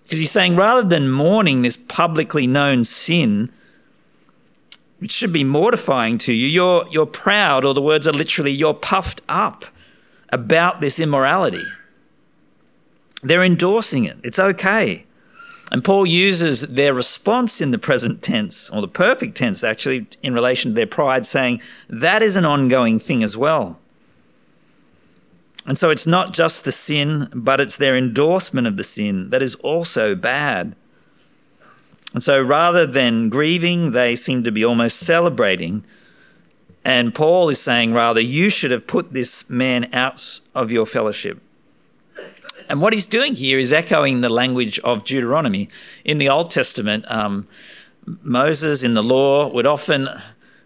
Because 0.04 0.20
he's 0.20 0.32
saying 0.32 0.58
rather 0.58 0.88
than 0.88 1.10
mourning 1.10 1.62
this 1.62 1.78
publicly 1.78 2.46
known 2.46 2.84
sin, 2.84 3.52
which 5.00 5.12
should 5.12 5.32
be 5.32 5.46
mortifying 5.46 6.18
to 6.20 6.34
you, 6.34 6.48
you're, 6.48 6.86
you're 6.92 7.06
proud, 7.06 7.64
or 7.64 7.74
the 7.74 7.82
words 7.82 8.06
are 8.06 8.14
literally, 8.14 8.52
you're 8.52 8.74
puffed 8.74 9.22
up 9.30 9.64
about 10.30 10.82
this 10.82 11.00
immorality. 11.00 11.64
They're 13.24 13.44
endorsing 13.44 14.04
it. 14.04 14.18
It's 14.24 14.40
okay. 14.40 15.07
And 15.72 15.84
Paul 15.84 16.06
uses 16.06 16.62
their 16.62 16.94
response 16.94 17.60
in 17.60 17.72
the 17.72 17.78
present 17.78 18.22
tense, 18.22 18.70
or 18.70 18.82
the 18.82 18.88
perfect 18.88 19.36
tense 19.36 19.64
actually, 19.64 20.08
in 20.24 20.34
relation 20.34 20.72
to 20.72 20.76
their 20.76 20.88
pride, 20.88 21.26
saying 21.26 21.62
that 21.90 22.24
is 22.24 22.36
an 22.36 22.46
ongoing 22.46 23.00
thing 23.00 23.22
as 23.22 23.36
well. 23.36 23.80
And 25.66 25.78
so 25.78 25.90
it's 25.90 26.08
not 26.08 26.34
just 26.34 26.64
the 26.64 26.72
sin, 26.72 27.30
but 27.34 27.60
it's 27.60 27.76
their 27.76 27.98
endorsement 27.98 28.68
of 28.68 28.78
the 28.78 28.86
sin 28.86 29.30
that 29.32 29.42
is 29.42 29.56
also 29.56 30.16
bad. 30.16 30.76
And 32.14 32.24
so 32.24 32.42
rather 32.42 32.88
than 32.88 33.28
grieving, 33.28 33.92
they 33.92 34.16
seem 34.16 34.46
to 34.46 34.52
be 34.52 34.64
almost 34.64 34.98
celebrating. 34.98 35.84
And 36.86 37.14
Paul 37.14 37.50
is 37.50 37.60
saying, 37.60 37.94
rather, 37.94 38.22
you 38.22 38.50
should 38.50 38.72
have 38.72 38.88
put 38.88 39.12
this 39.12 39.50
man 39.50 39.94
out 39.94 40.40
of 40.56 40.72
your 40.72 40.86
fellowship. 40.86 41.42
And 42.70 42.82
what 42.82 42.94
he's 42.94 43.06
doing 43.06 43.36
here 43.36 43.58
is 43.58 43.72
echoing 43.72 44.22
the 44.22 44.30
language 44.30 44.80
of 44.80 45.04
Deuteronomy. 45.04 45.70
In 46.04 46.18
the 46.18 46.30
Old 46.30 46.52
Testament, 46.52 47.10
um, 47.10 47.48
Moses 48.06 48.84
in 48.84 48.94
the 48.94 49.04
law 49.04 49.48
would 49.48 49.66
often, 49.66 50.10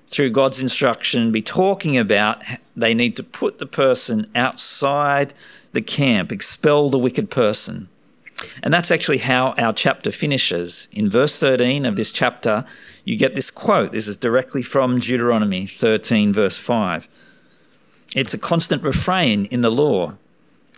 through 0.08 0.32
God's 0.32 0.62
instruction, 0.62 1.32
be 1.32 1.42
talking 1.42 1.98
about 1.98 2.42
they 2.76 2.94
need 2.94 3.16
to 3.18 3.24
put 3.24 3.60
the 3.60 3.66
person 3.66 4.30
outside 4.36 5.34
the 5.74 5.82
camp, 5.82 6.32
expel 6.32 6.90
the 6.90 7.00
wicked 7.00 7.30
person. 7.30 7.88
And 8.64 8.74
that's 8.74 8.92
actually 8.92 9.20
how 9.20 9.52
our 9.52 9.72
chapter 9.72 10.12
finishes. 10.12 10.88
In 10.92 11.10
verse 11.10 11.40
13 11.40 11.86
of 11.86 11.96
this 11.96 12.12
chapter, 12.12 12.66
you 13.06 13.18
get 13.18 13.36
this 13.36 13.52
quote. 13.52 13.92
This 13.92 14.08
is 14.08 14.18
directly 14.18 14.64
from 14.64 15.00
Deuteronomy 15.00 15.68
13, 15.68 16.34
verse 16.34 16.58
5. 16.58 17.08
It's 18.16 18.34
a 18.34 18.40
constant 18.40 18.84
refrain 18.84 19.46
in 19.46 19.62
the 19.62 19.70
law. 19.70 20.16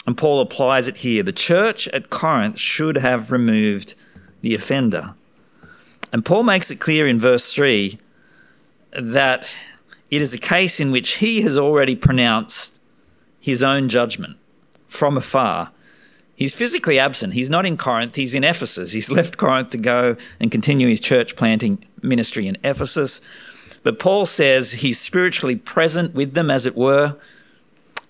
And 0.06 0.18
Paul 0.18 0.42
applies 0.42 0.88
it 0.88 0.98
here. 0.98 1.24
The 1.24 1.32
church 1.32 1.88
at 1.90 2.10
Corinth 2.10 2.60
should 2.60 2.98
have 2.98 3.32
removed 3.32 3.96
the 4.42 4.54
offender. 4.54 5.16
And 6.12 6.26
Paul 6.26 6.44
makes 6.44 6.70
it 6.70 6.80
clear 6.80 7.08
in 7.08 7.20
verse 7.20 7.54
3 7.54 7.98
that 8.92 9.56
it 10.12 10.22
is 10.22 10.34
a 10.34 10.38
case 10.38 10.80
in 10.80 10.92
which 10.92 11.16
he 11.16 11.42
has 11.42 11.58
already 11.58 11.96
pronounced 11.96 12.80
his 13.40 13.64
own 13.64 13.90
judgment 13.90 14.38
from 14.86 15.18
afar. 15.18 15.72
He's 16.36 16.54
physically 16.54 17.00
absent. 17.00 17.34
He's 17.34 17.50
not 17.50 17.66
in 17.66 17.78
Corinth, 17.78 18.16
he's 18.16 18.36
in 18.36 18.44
Ephesus. 18.44 18.92
He's 18.92 19.10
left 19.20 19.38
Corinth 19.38 19.72
to 19.72 19.78
go 19.78 20.16
and 20.40 20.52
continue 20.52 20.88
his 20.88 21.00
church 21.00 21.36
planting 21.36 21.84
ministry 22.02 22.48
in 22.48 22.58
Ephesus. 22.64 23.22
But 23.82 24.00
Paul 24.00 24.26
says 24.26 24.74
he's 24.74 25.00
spiritually 25.00 25.56
present 25.56 26.14
with 26.14 26.34
them, 26.34 26.52
as 26.52 26.66
it 26.66 26.76
were, 26.76 27.18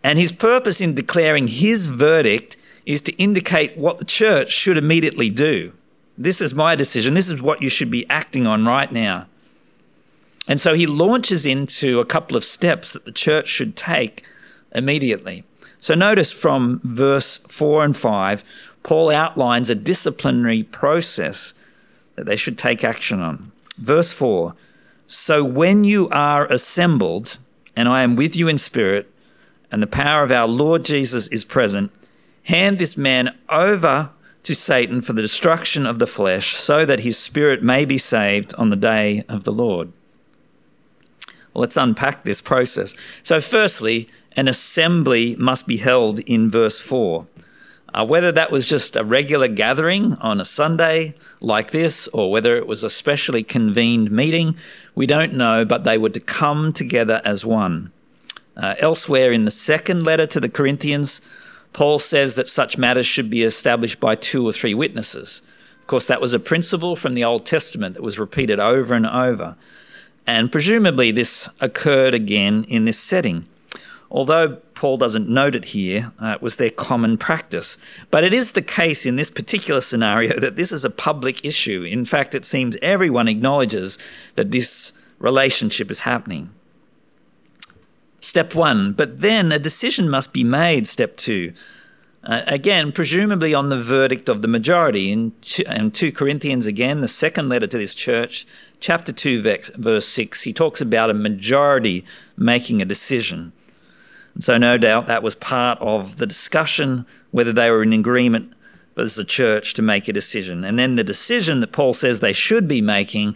and 0.04 0.20
his 0.20 0.32
purpose 0.32 0.82
in 0.82 0.94
declaring 0.94 1.48
his 1.48 1.88
verdict 1.88 2.58
is 2.86 3.02
to 3.04 3.14
indicate 3.14 3.78
what 3.78 3.98
the 3.98 4.06
church 4.06 4.52
should 4.52 4.78
immediately 4.78 5.30
do. 5.30 5.72
This 6.18 6.42
is 6.42 6.54
my 6.54 6.76
decision. 6.76 7.14
This 7.14 7.30
is 7.30 7.42
what 7.42 7.62
you 7.62 7.70
should 7.70 7.90
be 7.90 8.08
acting 8.10 8.46
on 8.46 8.66
right 8.66 8.92
now. 8.92 9.28
And 10.48 10.60
so 10.60 10.74
he 10.74 10.86
launches 10.86 11.46
into 11.46 12.00
a 12.00 12.06
couple 12.06 12.36
of 12.36 12.44
steps 12.44 12.94
that 12.94 13.06
the 13.06 13.12
church 13.12 13.48
should 13.48 13.76
take 13.76 14.24
immediately. 14.74 15.46
So 15.80 15.96
notice 15.96 16.32
from 16.32 16.82
verse 16.84 17.38
4 17.38 17.86
and 17.86 17.96
5, 17.98 18.44
Paul 18.84 19.12
outlines 19.12 19.70
a 19.70 19.76
disciplinary 19.76 20.64
process 20.64 21.54
that 22.16 22.26
they 22.26 22.36
should 22.36 22.58
take 22.58 22.84
action 22.84 23.22
on. 23.22 23.52
Verse 23.78 24.12
4 24.12 24.54
So 25.08 25.44
when 25.44 25.84
you 25.84 26.10
are 26.10 26.46
assembled, 26.52 27.38
and 27.76 27.88
I 27.88 28.04
am 28.04 28.16
with 28.16 28.36
you 28.36 28.48
in 28.48 28.58
spirit, 28.58 29.13
and 29.74 29.82
the 29.82 29.88
power 29.88 30.22
of 30.22 30.32
our 30.32 30.48
Lord 30.48 30.86
Jesus 30.86 31.28
is 31.30 31.44
present, 31.44 31.92
hand 32.44 32.78
this 32.78 32.96
man 32.96 33.36
over 33.50 34.12
to 34.44 34.54
Satan 34.54 35.02
for 35.02 35.14
the 35.14 35.22
destruction 35.24 35.88
of 35.88 35.98
the 35.98 36.06
flesh, 36.06 36.56
so 36.56 36.86
that 36.86 37.00
his 37.00 37.18
spirit 37.18 37.64
may 37.64 37.84
be 37.84 37.98
saved 37.98 38.54
on 38.54 38.70
the 38.70 38.76
day 38.76 39.24
of 39.28 39.46
the 39.46 39.52
Lord. 39.52 39.92
Well, 41.28 41.62
let's 41.62 41.76
unpack 41.76 42.24
this 42.24 42.40
process. 42.40 42.94
So, 43.24 43.42
firstly, 43.42 44.08
an 44.34 44.48
assembly 44.48 45.36
must 45.38 45.66
be 45.66 45.78
held 45.78 46.20
in 46.20 46.52
verse 46.52 46.80
4. 46.80 47.26
Uh, 47.96 48.06
whether 48.06 48.32
that 48.32 48.52
was 48.52 48.68
just 48.68 48.96
a 48.96 49.04
regular 49.04 49.48
gathering 49.48 50.14
on 50.16 50.40
a 50.40 50.46
Sunday 50.46 51.16
like 51.42 51.72
this, 51.72 52.08
or 52.10 52.30
whether 52.30 52.56
it 52.58 52.68
was 52.68 52.84
a 52.84 52.92
specially 52.92 53.44
convened 53.44 54.12
meeting, 54.12 54.56
we 54.94 55.08
don't 55.08 55.34
know, 55.34 55.66
but 55.66 55.84
they 55.84 55.98
were 55.98 56.10
to 56.10 56.20
come 56.20 56.72
together 56.74 57.24
as 57.26 57.44
one. 57.44 57.92
Uh, 58.56 58.76
elsewhere 58.80 59.32
in 59.32 59.46
the 59.46 59.52
second 59.52 60.04
letter 60.04 60.28
to 60.28 60.40
the 60.40 60.50
Corinthians, 60.50 61.22
Paul 61.74 61.98
says 62.00 62.36
that 62.36 62.48
such 62.48 62.78
matters 62.78 63.06
should 63.06 63.30
be 63.30 63.44
established 63.44 64.00
by 64.00 64.16
two 64.16 64.48
or 64.48 64.54
three 64.54 64.74
witnesses. 64.74 65.42
Of 65.82 65.88
course, 65.88 66.06
that 66.06 66.22
was 66.22 66.34
a 66.34 66.40
principle 66.40 66.96
from 66.96 67.16
the 67.16 67.24
Old 67.24 67.46
Testament 67.46 67.96
that 67.96 68.04
was 68.04 68.20
repeated 68.20 68.60
over 68.60 68.94
and 68.94 69.08
over. 69.08 69.58
And 70.26 70.52
presumably, 70.52 71.12
this 71.12 71.50
occurred 71.60 72.14
again 72.14 72.64
in 72.70 72.86
this 72.86 73.00
setting. 73.00 73.48
Although 74.10 74.58
Paul 74.76 74.98
doesn't 74.98 75.28
note 75.28 75.56
it 75.56 75.66
here, 75.66 76.12
uh, 76.22 76.34
it 76.36 76.42
was 76.42 76.58
their 76.58 76.70
common 76.70 77.18
practice. 77.18 77.78
But 78.12 78.24
it 78.24 78.34
is 78.34 78.52
the 78.52 78.62
case 78.62 79.06
in 79.06 79.16
this 79.16 79.32
particular 79.32 79.82
scenario 79.82 80.40
that 80.40 80.56
this 80.56 80.72
is 80.72 80.86
a 80.86 80.90
public 80.90 81.44
issue. 81.44 81.84
In 81.84 82.06
fact, 82.06 82.36
it 82.36 82.46
seems 82.46 82.78
everyone 82.82 83.28
acknowledges 83.28 83.98
that 84.36 84.52
this 84.52 84.94
relationship 85.20 85.90
is 85.90 86.00
happening. 86.00 86.52
Step 88.24 88.56
one, 88.56 88.94
but 88.94 89.20
then 89.20 89.52
a 89.52 89.60
decision 89.60 90.10
must 90.10 90.32
be 90.32 90.46
made, 90.46 90.88
step 90.88 91.18
two. 91.18 91.52
Uh, 92.24 92.42
again, 92.48 92.94
presumably 92.94 93.54
on 93.54 93.68
the 93.68 93.82
verdict 93.82 94.30
of 94.30 94.42
the 94.42 94.48
majority. 94.48 95.12
In, 95.12 95.34
two, 95.42 95.64
in 95.68 95.92
2 95.92 96.14
Corinthians, 96.14 96.66
again, 96.66 97.02
the 97.02 97.10
second 97.10 97.50
letter 97.50 97.68
to 97.68 97.78
this 97.78 97.94
church, 97.94 98.48
chapter 98.80 99.12
2, 99.12 99.42
verse 99.76 100.08
6, 100.08 100.44
he 100.44 100.54
talks 100.54 100.80
about 100.80 101.10
a 101.10 101.14
majority 101.14 102.06
making 102.38 102.82
a 102.82 102.86
decision. 102.86 103.52
And 104.36 104.42
so, 104.42 104.58
no 104.58 104.78
doubt, 104.78 105.06
that 105.08 105.22
was 105.22 105.36
part 105.36 105.78
of 105.82 106.16
the 106.16 106.26
discussion 106.26 107.06
whether 107.32 107.52
they 107.52 107.70
were 107.70 107.84
in 107.84 107.92
agreement 107.92 108.54
as 108.96 109.18
a 109.18 109.26
church 109.26 109.74
to 109.74 109.82
make 109.82 110.08
a 110.08 110.14
decision. 110.14 110.64
And 110.64 110.80
then 110.80 110.96
the 110.96 111.04
decision 111.04 111.60
that 111.60 111.74
Paul 111.74 111.94
says 111.94 112.22
they 112.22 112.32
should 112.32 112.70
be 112.70 112.80
making 112.80 113.36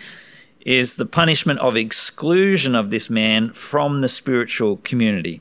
is 0.67 0.97
the 0.97 1.05
punishment 1.05 1.57
of 1.61 1.77
exclusion 1.77 2.75
of 2.75 2.89
this 2.89 3.09
man 3.09 3.53
from 3.53 4.01
the 4.01 4.09
spiritual 4.09 4.75
community. 4.83 5.39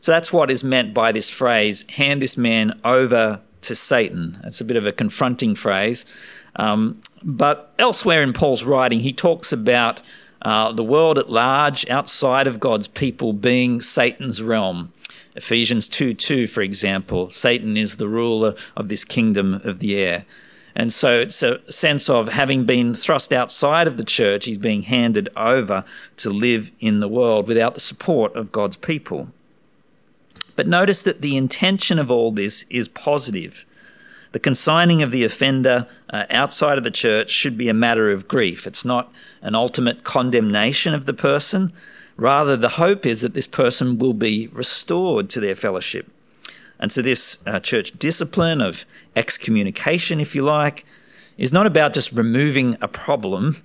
So 0.00 0.12
that's 0.12 0.32
what 0.32 0.50
is 0.50 0.64
meant 0.64 0.94
by 0.94 1.12
this 1.12 1.28
phrase 1.28 1.84
hand 1.90 2.22
this 2.22 2.38
man 2.38 2.80
over 2.82 3.42
to 3.60 3.74
Satan. 3.74 4.40
It's 4.44 4.62
a 4.62 4.64
bit 4.64 4.78
of 4.78 4.86
a 4.86 4.92
confronting 4.92 5.54
phrase. 5.54 6.06
Um, 6.56 7.02
but 7.22 7.74
elsewhere 7.78 8.22
in 8.22 8.32
Paul's 8.32 8.64
writing, 8.64 9.00
he 9.00 9.12
talks 9.12 9.52
about 9.52 10.00
uh, 10.40 10.72
the 10.72 10.82
world 10.82 11.18
at 11.18 11.28
large, 11.28 11.86
outside 11.90 12.46
of 12.46 12.58
God's 12.58 12.88
people, 12.88 13.34
being 13.34 13.82
Satan's 13.82 14.42
realm. 14.42 14.94
Ephesians 15.36 15.86
2 15.86 16.14
2, 16.14 16.46
for 16.46 16.62
example, 16.62 17.28
Satan 17.28 17.76
is 17.76 17.98
the 17.98 18.08
ruler 18.08 18.54
of 18.74 18.88
this 18.88 19.04
kingdom 19.04 19.60
of 19.64 19.80
the 19.80 19.96
air. 19.96 20.24
And 20.80 20.94
so 20.94 21.20
it's 21.20 21.42
a 21.42 21.60
sense 21.70 22.08
of 22.08 22.28
having 22.28 22.64
been 22.64 22.94
thrust 22.94 23.34
outside 23.34 23.86
of 23.86 23.98
the 23.98 24.02
church, 24.02 24.46
he's 24.46 24.56
being 24.56 24.80
handed 24.80 25.28
over 25.36 25.84
to 26.16 26.30
live 26.30 26.72
in 26.80 27.00
the 27.00 27.06
world 27.06 27.48
without 27.48 27.74
the 27.74 27.80
support 27.80 28.34
of 28.34 28.50
God's 28.50 28.78
people. 28.78 29.28
But 30.56 30.66
notice 30.66 31.02
that 31.02 31.20
the 31.20 31.36
intention 31.36 31.98
of 31.98 32.10
all 32.10 32.32
this 32.32 32.64
is 32.70 32.88
positive. 32.88 33.66
The 34.32 34.38
consigning 34.38 35.02
of 35.02 35.10
the 35.10 35.22
offender 35.22 35.86
uh, 36.08 36.24
outside 36.30 36.78
of 36.78 36.84
the 36.84 36.90
church 36.90 37.28
should 37.28 37.58
be 37.58 37.68
a 37.68 37.74
matter 37.74 38.10
of 38.10 38.26
grief. 38.26 38.66
It's 38.66 38.82
not 38.82 39.12
an 39.42 39.54
ultimate 39.54 40.02
condemnation 40.02 40.94
of 40.94 41.04
the 41.04 41.12
person. 41.12 41.74
Rather, 42.16 42.56
the 42.56 42.70
hope 42.80 43.04
is 43.04 43.20
that 43.20 43.34
this 43.34 43.46
person 43.46 43.98
will 43.98 44.14
be 44.14 44.48
restored 44.50 45.28
to 45.28 45.40
their 45.40 45.54
fellowship. 45.54 46.10
And 46.80 46.90
so, 46.90 47.02
this 47.02 47.38
uh, 47.46 47.60
church 47.60 47.92
discipline 47.98 48.60
of 48.60 48.86
excommunication, 49.14 50.18
if 50.18 50.34
you 50.34 50.42
like, 50.42 50.84
is 51.36 51.52
not 51.52 51.66
about 51.66 51.92
just 51.92 52.10
removing 52.10 52.76
a 52.80 52.88
problem, 52.88 53.58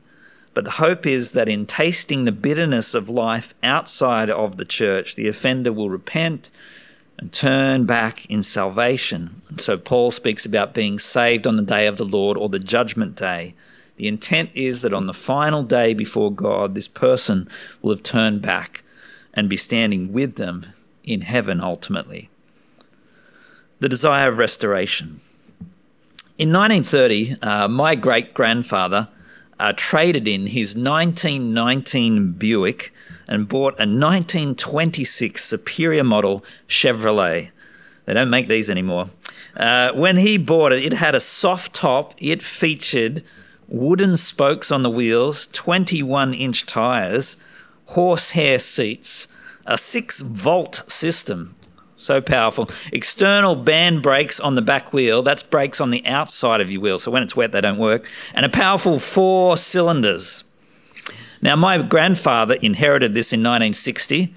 but 0.54 0.66
the 0.66 0.72
hope 0.72 1.06
is 1.06 1.32
that 1.32 1.50
in 1.50 1.66
tasting 1.66 2.26
the 2.26 2.32
bitterness 2.32 2.94
of 2.94 3.10
life 3.10 3.56
outside 3.64 4.30
of 4.30 4.58
the 4.58 4.66
church, 4.66 5.16
the 5.16 5.28
offender 5.28 5.72
will 5.72 5.90
repent 5.90 6.52
and 7.18 7.32
turn 7.32 7.86
back 7.86 8.26
in 8.28 8.44
salvation. 8.44 9.42
So 9.58 9.78
Paul 9.78 10.12
speaks 10.12 10.46
about 10.46 10.74
being 10.74 11.00
saved 11.00 11.48
on 11.48 11.56
the 11.56 11.64
day 11.64 11.88
of 11.88 11.98
the 11.98 12.06
Lord 12.06 12.38
or 12.38 12.50
the 12.50 12.60
judgment 12.60 13.16
day. 13.16 13.56
The 13.96 14.08
intent 14.10 14.50
is 14.54 14.82
that 14.82 14.94
on 14.94 15.08
the 15.08 15.14
final 15.14 15.64
day 15.64 15.94
before 15.94 16.32
God, 16.32 16.76
this 16.76 16.90
person 16.90 17.50
will 17.82 17.94
have 17.94 18.04
turned 18.04 18.42
back 18.42 18.84
and 19.34 19.50
be 19.50 19.58
standing 19.58 20.12
with 20.12 20.36
them 20.36 20.68
in 21.04 21.22
heaven 21.22 21.62
ultimately. 21.62 22.30
The 23.80 23.90
desire 23.90 24.30
of 24.30 24.38
restoration. 24.38 25.20
In 26.38 26.52
1930, 26.52 27.42
uh, 27.42 27.68
my 27.68 27.96
great 27.96 28.34
grandfather 28.34 29.10
uh, 29.60 29.74
traded 29.76 30.28
in 30.28 30.48
his 30.48 30.76
1919 30.76 32.34
Buick 32.34 32.94
and 33.28 33.50
bought 33.50 33.74
a 33.74 33.88
1926 33.88 35.44
Superior 35.44 36.04
model 36.04 36.44
Chevrolet. 36.68 37.52
They 38.06 38.14
don't 38.14 38.30
make 38.30 38.48
these 38.48 38.70
anymore. 38.70 39.10
Uh, 39.58 39.92
when 39.94 40.18
he 40.18 40.38
bought 40.38 40.72
it, 40.72 40.84
it 40.84 40.94
had 40.94 41.16
a 41.16 41.20
soft 41.20 41.74
top. 41.74 42.14
It 42.18 42.42
featured 42.42 43.24
wooden 43.68 44.16
spokes 44.16 44.72
on 44.72 44.84
the 44.84 44.90
wheels, 44.90 45.48
21 45.48 46.34
inch 46.34 46.66
tyres, 46.66 47.36
horsehair 47.88 48.60
seats, 48.60 49.28
a 49.66 49.78
6 49.78 50.22
volt 50.22 50.84
system. 50.88 51.56
So 51.96 52.22
powerful. 52.22 52.70
External 52.92 53.56
band 53.56 54.02
brakes 54.02 54.40
on 54.40 54.56
the 54.56 54.62
back 54.62 54.92
wheel. 54.92 55.22
That's 55.22 55.44
brakes 55.44 55.80
on 55.80 55.92
the 55.92 56.06
outside 56.06 56.60
of 56.60 56.70
your 56.70 56.82
wheel. 56.82 57.00
So 57.00 57.10
when 57.10 57.24
it's 57.24 57.36
wet, 57.36 57.54
they 57.54 57.62
don't 57.62 57.78
work. 57.78 58.08
And 58.34 58.46
a 58.46 58.50
powerful 58.50 59.00
four 59.00 59.56
cylinders. 59.56 60.44
Now, 61.42 61.56
my 61.56 61.78
grandfather 61.82 62.56
inherited 62.56 63.14
this 63.14 63.32
in 63.32 63.40
1960, 63.42 64.34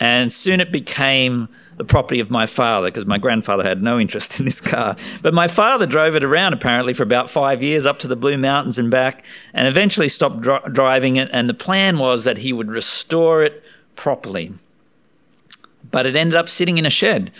and 0.00 0.32
soon 0.32 0.58
it 0.60 0.72
became 0.72 1.48
the 1.76 1.84
property 1.84 2.20
of 2.20 2.30
my 2.30 2.46
father 2.46 2.88
because 2.88 3.06
my 3.06 3.18
grandfather 3.18 3.62
had 3.62 3.82
no 3.82 4.00
interest 4.00 4.38
in 4.38 4.46
this 4.46 4.60
car. 4.60 4.96
But 5.22 5.34
my 5.34 5.48
father 5.48 5.86
drove 5.86 6.16
it 6.16 6.24
around 6.24 6.54
apparently 6.54 6.94
for 6.94 7.02
about 7.02 7.28
five 7.28 7.62
years 7.62 7.86
up 7.86 7.98
to 8.00 8.08
the 8.08 8.16
Blue 8.16 8.38
Mountains 8.38 8.78
and 8.78 8.90
back, 8.90 9.24
and 9.52 9.68
eventually 9.68 10.08
stopped 10.08 10.40
dr- 10.40 10.72
driving 10.72 11.16
it. 11.16 11.28
And 11.32 11.48
the 11.48 11.54
plan 11.54 11.98
was 11.98 12.24
that 12.24 12.38
he 12.38 12.52
would 12.52 12.70
restore 12.70 13.44
it 13.44 13.62
properly. 13.94 14.52
But 15.90 16.06
it 16.06 16.16
ended 16.16 16.36
up 16.36 16.48
sitting 16.48 16.78
in 16.78 16.86
a 16.86 16.90
shed 16.90 17.30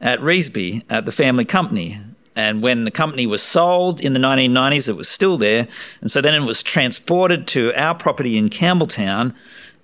at 0.00 0.20
Reesby 0.20 0.82
at 0.90 1.06
the 1.06 1.12
family 1.12 1.44
company. 1.44 2.00
And 2.34 2.62
when 2.62 2.82
the 2.82 2.90
company 2.90 3.26
was 3.26 3.42
sold 3.42 4.00
in 4.00 4.14
the 4.14 4.20
1990s, 4.20 4.88
it 4.88 4.96
was 4.96 5.08
still 5.08 5.36
there. 5.36 5.68
And 6.00 6.10
so 6.10 6.20
then 6.20 6.34
it 6.34 6.46
was 6.46 6.62
transported 6.62 7.46
to 7.48 7.74
our 7.74 7.94
property 7.94 8.38
in 8.38 8.48
Campbelltown. 8.48 9.34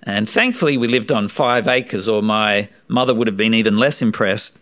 And 0.03 0.29
thankfully, 0.29 0.77
we 0.77 0.87
lived 0.87 1.11
on 1.11 1.27
five 1.27 1.67
acres, 1.67 2.07
or 2.07 2.23
my 2.23 2.69
mother 2.87 3.13
would 3.13 3.27
have 3.27 3.37
been 3.37 3.53
even 3.53 3.77
less 3.77 4.01
impressed. 4.01 4.59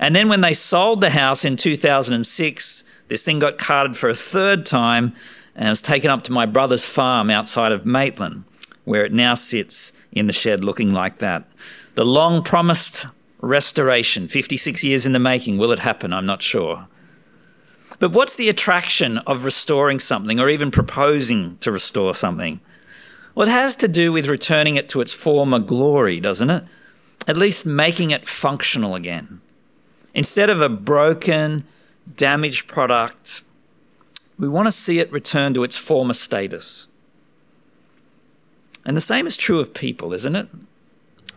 And 0.00 0.16
then 0.16 0.28
when 0.28 0.40
they 0.40 0.52
sold 0.52 1.00
the 1.00 1.10
house 1.10 1.44
in 1.44 1.56
2006, 1.56 2.84
this 3.08 3.24
thing 3.24 3.38
got 3.38 3.58
carted 3.58 3.96
for 3.96 4.08
a 4.08 4.14
third 4.14 4.66
time 4.66 5.14
and 5.54 5.68
was 5.68 5.82
taken 5.82 6.10
up 6.10 6.24
to 6.24 6.32
my 6.32 6.46
brother's 6.46 6.84
farm 6.84 7.30
outside 7.30 7.72
of 7.72 7.84
Maitland, 7.84 8.44
where 8.84 9.04
it 9.04 9.12
now 9.12 9.34
sits 9.34 9.92
in 10.10 10.26
the 10.26 10.32
shed 10.32 10.64
looking 10.64 10.90
like 10.90 11.18
that. 11.18 11.48
The 11.98 12.04
long 12.04 12.44
promised 12.44 13.06
restoration, 13.40 14.28
56 14.28 14.84
years 14.84 15.04
in 15.04 15.10
the 15.10 15.18
making, 15.18 15.58
will 15.58 15.72
it 15.72 15.80
happen? 15.80 16.12
I'm 16.12 16.26
not 16.26 16.42
sure. 16.42 16.86
But 17.98 18.12
what's 18.12 18.36
the 18.36 18.48
attraction 18.48 19.18
of 19.26 19.44
restoring 19.44 19.98
something 19.98 20.38
or 20.38 20.48
even 20.48 20.70
proposing 20.70 21.58
to 21.58 21.72
restore 21.72 22.14
something? 22.14 22.60
Well, 23.34 23.48
it 23.48 23.50
has 23.50 23.74
to 23.74 23.88
do 23.88 24.12
with 24.12 24.28
returning 24.28 24.76
it 24.76 24.88
to 24.90 25.00
its 25.00 25.12
former 25.12 25.58
glory, 25.58 26.20
doesn't 26.20 26.50
it? 26.50 26.62
At 27.26 27.36
least 27.36 27.66
making 27.66 28.12
it 28.12 28.28
functional 28.28 28.94
again. 28.94 29.40
Instead 30.14 30.50
of 30.50 30.62
a 30.62 30.68
broken, 30.68 31.64
damaged 32.14 32.68
product, 32.68 33.42
we 34.38 34.48
want 34.48 34.68
to 34.68 34.70
see 34.70 35.00
it 35.00 35.10
return 35.10 35.52
to 35.54 35.64
its 35.64 35.76
former 35.76 36.14
status. 36.14 36.86
And 38.84 38.96
the 38.96 39.00
same 39.00 39.26
is 39.26 39.36
true 39.36 39.58
of 39.58 39.74
people, 39.74 40.12
isn't 40.12 40.36
it? 40.36 40.48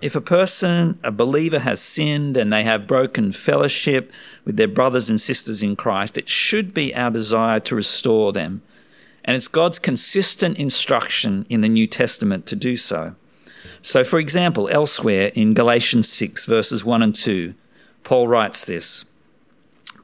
If 0.01 0.15
a 0.15 0.21
person, 0.21 0.99
a 1.03 1.11
believer, 1.11 1.59
has 1.59 1.79
sinned 1.79 2.35
and 2.35 2.51
they 2.51 2.63
have 2.63 2.87
broken 2.87 3.31
fellowship 3.31 4.11
with 4.45 4.57
their 4.57 4.67
brothers 4.67 5.09
and 5.09 5.21
sisters 5.21 5.61
in 5.61 5.75
Christ, 5.75 6.17
it 6.17 6.27
should 6.27 6.73
be 6.73 6.93
our 6.95 7.11
desire 7.11 7.59
to 7.61 7.75
restore 7.75 8.31
them. 8.31 8.63
And 9.23 9.37
it's 9.37 9.47
God's 9.47 9.77
consistent 9.77 10.57
instruction 10.57 11.45
in 11.49 11.61
the 11.61 11.69
New 11.69 11.85
Testament 11.85 12.47
to 12.47 12.55
do 12.55 12.75
so. 12.75 13.15
So, 13.83 14.03
for 14.03 14.17
example, 14.19 14.67
elsewhere 14.69 15.31
in 15.35 15.53
Galatians 15.53 16.09
6, 16.09 16.45
verses 16.45 16.83
1 16.83 17.03
and 17.03 17.13
2, 17.13 17.53
Paul 18.03 18.27
writes 18.27 18.65
this 18.65 19.05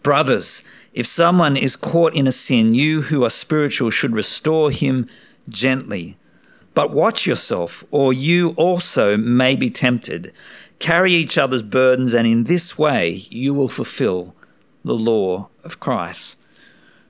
Brothers, 0.04 0.62
if 0.94 1.06
someone 1.06 1.58
is 1.58 1.76
caught 1.76 2.14
in 2.14 2.28
a 2.28 2.32
sin, 2.32 2.74
you 2.74 3.04
who 3.04 3.24
are 3.24 3.30
spiritual 3.30 3.90
should 3.90 4.16
restore 4.16 4.72
him 4.72 5.08
gently. 5.50 6.18
But 6.78 6.92
watch 6.92 7.26
yourself, 7.26 7.84
or 7.90 8.14
you 8.14 8.50
also 8.50 9.18
may 9.18 9.56
be 9.56 9.68
tempted. 9.68 10.32
Carry 10.78 11.12
each 11.12 11.36
other's 11.36 11.64
burdens, 11.64 12.14
and 12.14 12.28
in 12.28 12.44
this 12.44 12.78
way 12.78 13.26
you 13.32 13.56
will 13.56 13.68
fulfill 13.68 14.36
the 14.86 14.94
law 14.94 15.50
of 15.64 15.80
Christ. 15.80 16.38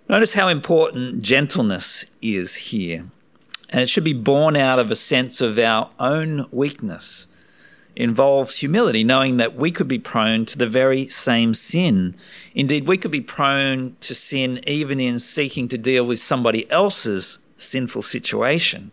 Notice 0.08 0.36
how 0.36 0.48
important 0.48 1.22
gentleness 1.22 2.06
is 2.22 2.56
here. 2.72 3.08
And 3.68 3.82
it 3.82 3.90
should 3.90 4.06
be 4.06 4.14
born 4.14 4.56
out 4.56 4.80
of 4.80 4.90
a 4.90 4.96
sense 4.96 5.42
of 5.42 5.60
our 5.60 5.90
own 6.00 6.46
weakness 6.50 7.28
involves 7.94 8.60
humility, 8.60 9.04
knowing 9.04 9.36
that 9.36 9.58
we 9.58 9.72
could 9.72 9.90
be 9.90 10.00
prone 10.00 10.46
to 10.46 10.58
the 10.58 10.70
very 10.70 11.10
same 11.10 11.54
sin. 11.54 12.16
Indeed, 12.56 12.88
we 12.88 12.98
could 12.98 13.12
be 13.12 13.20
prone 13.20 13.98
to 14.00 14.16
sin 14.16 14.62
even 14.66 15.02
in 15.02 15.20
seeking 15.20 15.68
to 15.68 15.78
deal 15.78 16.06
with 16.06 16.20
somebody 16.20 16.72
else's 16.72 17.40
sinful 17.58 18.04
situation. 18.04 18.92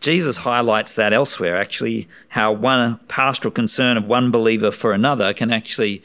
Jesus 0.00 0.38
highlights 0.38 0.94
that 0.96 1.12
elsewhere, 1.12 1.56
actually, 1.56 2.08
how 2.28 2.52
one 2.52 2.98
pastoral 3.08 3.52
concern 3.52 3.96
of 3.96 4.08
one 4.08 4.30
believer 4.30 4.70
for 4.70 4.92
another 4.92 5.32
can 5.34 5.50
actually 5.50 6.02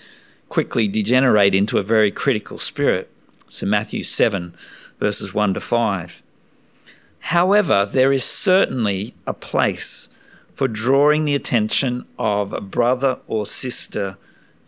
quickly 0.49 0.87
degenerate 0.87 1.53
into 1.55 1.77
a 1.77 1.83
very 1.83 2.11
critical 2.11 2.57
spirit. 2.57 3.09
So, 3.47 3.65
Matthew 3.65 4.03
7, 4.03 4.55
verses 4.99 5.33
1 5.33 5.53
to 5.53 5.59
5. 5.59 6.23
However, 7.19 7.85
there 7.85 8.11
is 8.11 8.23
certainly 8.23 9.13
a 9.27 9.33
place 9.33 10.09
for 10.53 10.67
drawing 10.67 11.25
the 11.25 11.35
attention 11.35 12.05
of 12.17 12.53
a 12.53 12.61
brother 12.61 13.19
or 13.27 13.45
sister 13.45 14.17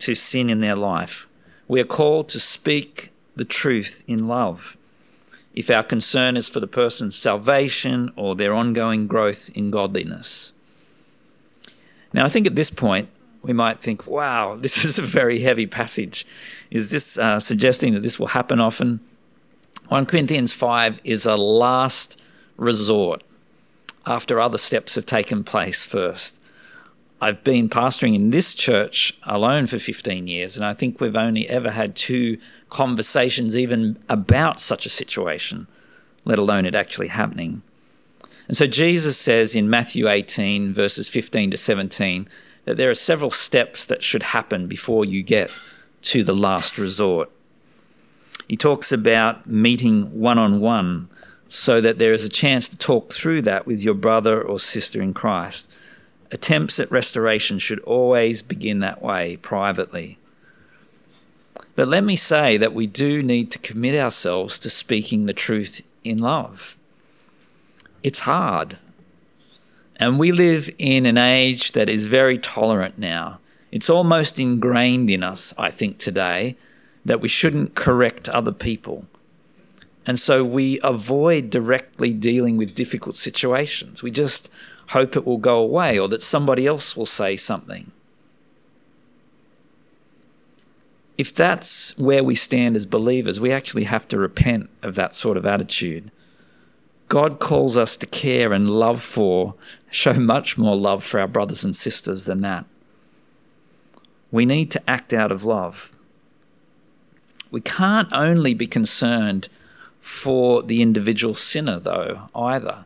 to 0.00 0.14
sin 0.14 0.48
in 0.48 0.60
their 0.60 0.76
life. 0.76 1.26
We 1.68 1.80
are 1.80 1.84
called 1.84 2.28
to 2.30 2.40
speak 2.40 3.10
the 3.36 3.44
truth 3.44 4.04
in 4.06 4.28
love. 4.28 4.76
If 5.54 5.70
our 5.70 5.82
concern 5.82 6.36
is 6.36 6.48
for 6.48 6.60
the 6.60 6.66
person's 6.66 7.16
salvation 7.16 8.12
or 8.16 8.34
their 8.34 8.52
ongoing 8.52 9.06
growth 9.06 9.50
in 9.54 9.70
godliness. 9.70 10.52
Now, 12.12 12.24
I 12.24 12.28
think 12.28 12.46
at 12.46 12.56
this 12.56 12.70
point, 12.70 13.08
we 13.42 13.52
might 13.52 13.80
think, 13.80 14.06
wow, 14.06 14.56
this 14.60 14.84
is 14.84 14.98
a 14.98 15.02
very 15.02 15.40
heavy 15.40 15.66
passage. 15.66 16.26
Is 16.70 16.90
this 16.90 17.18
uh, 17.18 17.38
suggesting 17.38 17.94
that 17.94 18.02
this 18.02 18.18
will 18.18 18.28
happen 18.28 18.60
often? 18.60 19.00
1 19.88 20.06
Corinthians 20.06 20.52
5 20.52 21.00
is 21.04 21.26
a 21.26 21.36
last 21.36 22.20
resort 22.56 23.22
after 24.06 24.40
other 24.40 24.58
steps 24.58 24.94
have 24.94 25.06
taken 25.06 25.44
place 25.44 25.82
first. 25.82 26.40
I've 27.24 27.42
been 27.42 27.70
pastoring 27.70 28.14
in 28.14 28.32
this 28.32 28.54
church 28.54 29.16
alone 29.22 29.66
for 29.66 29.78
15 29.78 30.26
years, 30.26 30.58
and 30.58 30.66
I 30.66 30.74
think 30.74 31.00
we've 31.00 31.16
only 31.16 31.48
ever 31.48 31.70
had 31.70 31.96
two 31.96 32.36
conversations 32.68 33.56
even 33.56 33.98
about 34.10 34.60
such 34.60 34.84
a 34.84 34.90
situation, 34.90 35.66
let 36.26 36.38
alone 36.38 36.66
it 36.66 36.74
actually 36.74 37.08
happening. 37.08 37.62
And 38.46 38.58
so 38.58 38.66
Jesus 38.66 39.16
says 39.16 39.54
in 39.54 39.70
Matthew 39.70 40.06
18, 40.06 40.74
verses 40.74 41.08
15 41.08 41.52
to 41.52 41.56
17, 41.56 42.28
that 42.66 42.76
there 42.76 42.90
are 42.90 42.94
several 42.94 43.30
steps 43.30 43.86
that 43.86 44.02
should 44.02 44.22
happen 44.22 44.66
before 44.66 45.06
you 45.06 45.22
get 45.22 45.50
to 46.02 46.24
the 46.24 46.36
last 46.36 46.76
resort. 46.76 47.30
He 48.48 48.58
talks 48.58 48.92
about 48.92 49.46
meeting 49.46 50.20
one 50.20 50.38
on 50.38 50.60
one 50.60 51.08
so 51.48 51.80
that 51.80 51.96
there 51.96 52.12
is 52.12 52.26
a 52.26 52.28
chance 52.28 52.68
to 52.68 52.76
talk 52.76 53.14
through 53.14 53.40
that 53.42 53.66
with 53.66 53.82
your 53.82 53.94
brother 53.94 54.42
or 54.42 54.58
sister 54.58 55.00
in 55.00 55.14
Christ. 55.14 55.70
Attempts 56.30 56.80
at 56.80 56.90
restoration 56.90 57.58
should 57.58 57.80
always 57.80 58.42
begin 58.42 58.80
that 58.80 59.02
way, 59.02 59.36
privately. 59.36 60.18
But 61.76 61.88
let 61.88 62.04
me 62.04 62.16
say 62.16 62.56
that 62.56 62.72
we 62.72 62.86
do 62.86 63.22
need 63.22 63.50
to 63.52 63.58
commit 63.58 64.00
ourselves 64.00 64.58
to 64.60 64.70
speaking 64.70 65.26
the 65.26 65.32
truth 65.32 65.82
in 66.02 66.18
love. 66.18 66.78
It's 68.02 68.20
hard. 68.20 68.78
And 69.96 70.18
we 70.18 70.32
live 70.32 70.70
in 70.78 71.06
an 71.06 71.18
age 71.18 71.72
that 71.72 71.88
is 71.88 72.06
very 72.06 72.38
tolerant 72.38 72.98
now. 72.98 73.38
It's 73.70 73.90
almost 73.90 74.38
ingrained 74.38 75.10
in 75.10 75.22
us, 75.22 75.52
I 75.58 75.70
think, 75.70 75.98
today, 75.98 76.56
that 77.04 77.20
we 77.20 77.28
shouldn't 77.28 77.74
correct 77.74 78.28
other 78.28 78.52
people. 78.52 79.06
And 80.06 80.18
so 80.18 80.44
we 80.44 80.78
avoid 80.82 81.50
directly 81.50 82.12
dealing 82.12 82.56
with 82.56 82.74
difficult 82.74 83.16
situations. 83.16 84.02
We 84.02 84.10
just 84.10 84.50
hope 84.88 85.16
it 85.16 85.26
will 85.26 85.38
go 85.38 85.58
away 85.58 85.98
or 85.98 86.08
that 86.08 86.22
somebody 86.22 86.66
else 86.66 86.96
will 86.96 87.06
say 87.06 87.36
something. 87.36 87.90
If 91.16 91.32
that's 91.32 91.96
where 91.96 92.24
we 92.24 92.34
stand 92.34 92.74
as 92.76 92.86
believers, 92.86 93.40
we 93.40 93.52
actually 93.52 93.84
have 93.84 94.08
to 94.08 94.18
repent 94.18 94.68
of 94.82 94.96
that 94.96 95.14
sort 95.14 95.36
of 95.36 95.46
attitude. 95.46 96.10
God 97.08 97.38
calls 97.38 97.76
us 97.76 97.96
to 97.98 98.06
care 98.06 98.52
and 98.52 98.70
love 98.70 99.00
for, 99.00 99.54
show 99.90 100.14
much 100.14 100.58
more 100.58 100.76
love 100.76 101.04
for 101.04 101.20
our 101.20 101.28
brothers 101.28 101.64
and 101.64 101.76
sisters 101.76 102.24
than 102.24 102.40
that. 102.40 102.66
We 104.32 104.44
need 104.44 104.70
to 104.72 104.90
act 104.90 105.12
out 105.12 105.30
of 105.30 105.44
love. 105.44 105.92
We 107.52 107.60
can't 107.60 108.12
only 108.12 108.52
be 108.54 108.66
concerned 108.66 109.48
for 110.00 110.62
the 110.62 110.82
individual 110.82 111.34
sinner, 111.34 111.78
though, 111.78 112.22
either, 112.34 112.84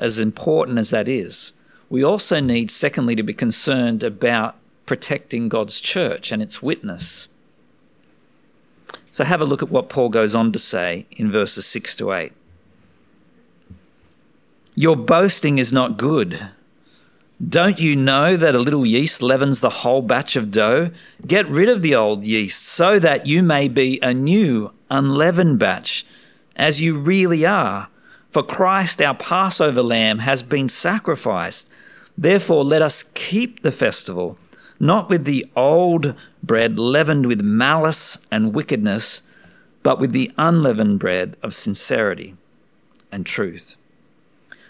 as 0.00 0.18
important 0.18 0.78
as 0.78 0.90
that 0.90 1.08
is. 1.08 1.52
We 1.88 2.02
also 2.02 2.40
need, 2.40 2.70
secondly, 2.70 3.14
to 3.14 3.22
be 3.22 3.34
concerned 3.34 4.02
about 4.02 4.56
protecting 4.86 5.48
God's 5.48 5.78
church 5.78 6.32
and 6.32 6.42
its 6.42 6.60
witness. 6.60 7.28
So 9.10 9.24
have 9.24 9.40
a 9.40 9.44
look 9.44 9.62
at 9.62 9.70
what 9.70 9.88
Paul 9.88 10.08
goes 10.08 10.34
on 10.34 10.50
to 10.52 10.58
say 10.58 11.06
in 11.12 11.30
verses 11.30 11.66
6 11.66 11.94
to 11.96 12.12
8. 12.12 12.32
Your 14.74 14.96
boasting 14.96 15.58
is 15.58 15.72
not 15.72 15.98
good. 15.98 16.48
Don't 17.46 17.80
you 17.80 17.96
know 17.96 18.36
that 18.36 18.54
a 18.54 18.58
little 18.58 18.86
yeast 18.86 19.22
leavens 19.22 19.60
the 19.60 19.70
whole 19.70 20.02
batch 20.02 20.36
of 20.36 20.50
dough? 20.50 20.90
Get 21.26 21.48
rid 21.48 21.68
of 21.68 21.82
the 21.82 21.94
old 21.94 22.24
yeast 22.24 22.62
so 22.62 22.98
that 22.98 23.26
you 23.26 23.42
may 23.42 23.66
be 23.66 23.98
a 24.00 24.14
new, 24.14 24.72
unleavened 24.90 25.58
batch 25.58 26.06
as 26.54 26.80
you 26.80 26.98
really 26.98 27.44
are. 27.44 27.88
For 28.30 28.44
Christ, 28.44 29.02
our 29.02 29.14
Passover 29.14 29.82
lamb, 29.82 30.20
has 30.20 30.42
been 30.42 30.68
sacrificed. 30.68 31.68
Therefore, 32.16 32.62
let 32.62 32.80
us 32.80 33.02
keep 33.14 33.62
the 33.62 33.72
festival, 33.72 34.38
not 34.78 35.08
with 35.08 35.24
the 35.24 35.46
old 35.56 36.14
bread 36.42 36.78
leavened 36.78 37.26
with 37.26 37.42
malice 37.42 38.18
and 38.30 38.54
wickedness, 38.54 39.22
but 39.82 39.98
with 39.98 40.12
the 40.12 40.30
unleavened 40.38 41.00
bread 41.00 41.36
of 41.42 41.54
sincerity 41.54 42.36
and 43.10 43.26
truth. 43.26 43.76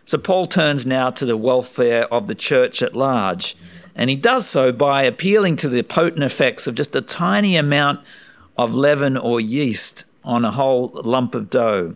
So, 0.06 0.16
Paul 0.16 0.46
turns 0.46 0.86
now 0.86 1.10
to 1.10 1.26
the 1.26 1.36
welfare 1.36 2.12
of 2.12 2.28
the 2.28 2.34
church 2.34 2.82
at 2.82 2.96
large, 2.96 3.56
and 3.94 4.08
he 4.08 4.16
does 4.16 4.48
so 4.48 4.72
by 4.72 5.02
appealing 5.02 5.56
to 5.56 5.68
the 5.68 5.82
potent 5.82 6.22
effects 6.22 6.66
of 6.66 6.74
just 6.74 6.96
a 6.96 7.02
tiny 7.02 7.56
amount 7.56 8.00
of 8.56 8.74
leaven 8.74 9.18
or 9.18 9.38
yeast 9.38 10.04
on 10.24 10.46
a 10.46 10.52
whole 10.52 11.00
lump 11.04 11.34
of 11.34 11.50
dough. 11.50 11.94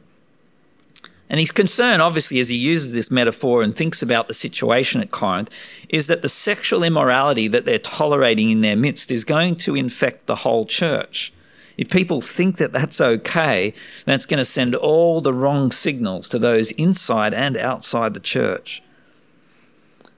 And 1.30 1.40
his 1.40 1.52
concern, 1.52 2.00
obviously, 2.00 2.38
as 2.38 2.50
he 2.50 2.56
uses 2.56 2.92
this 2.92 3.10
metaphor 3.10 3.62
and 3.62 3.74
thinks 3.74 4.02
about 4.02 4.28
the 4.28 4.34
situation 4.34 5.00
at 5.00 5.10
Corinth, 5.10 5.50
is 5.88 6.06
that 6.06 6.22
the 6.22 6.28
sexual 6.28 6.82
immorality 6.82 7.48
that 7.48 7.64
they're 7.64 7.78
tolerating 7.78 8.50
in 8.50 8.60
their 8.60 8.76
midst 8.76 9.10
is 9.10 9.24
going 9.24 9.56
to 9.56 9.74
infect 9.74 10.26
the 10.26 10.36
whole 10.36 10.66
church. 10.66 11.32
If 11.76 11.90
people 11.90 12.20
think 12.20 12.58
that 12.58 12.72
that's 12.72 13.00
okay, 13.00 13.74
that's 14.04 14.26
going 14.26 14.38
to 14.38 14.44
send 14.44 14.74
all 14.74 15.20
the 15.20 15.32
wrong 15.32 15.70
signals 15.72 16.28
to 16.28 16.38
those 16.38 16.70
inside 16.72 17.34
and 17.34 17.56
outside 17.56 18.14
the 18.14 18.20
church. 18.20 18.82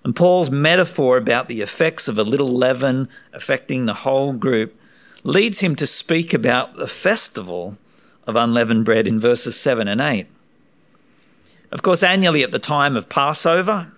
And 0.04 0.14
Paul's 0.14 0.50
metaphor 0.50 1.16
about 1.16 1.48
the 1.48 1.62
effects 1.62 2.08
of 2.08 2.18
a 2.18 2.22
little 2.22 2.50
leaven 2.54 3.08
affecting 3.32 3.86
the 3.86 3.94
whole 3.94 4.32
group 4.32 4.78
leads 5.24 5.60
him 5.60 5.74
to 5.76 5.86
speak 5.86 6.34
about 6.34 6.76
the 6.76 6.86
festival 6.86 7.78
of 8.26 8.36
unleavened 8.36 8.84
bread 8.84 9.08
in 9.08 9.18
verses 9.18 9.58
7 9.58 9.88
and 9.88 10.00
8. 10.00 10.26
Of 11.72 11.82
course, 11.82 12.02
annually 12.02 12.42
at 12.42 12.52
the 12.52 12.58
time 12.58 12.96
of 12.96 13.08
Passover, 13.08 13.92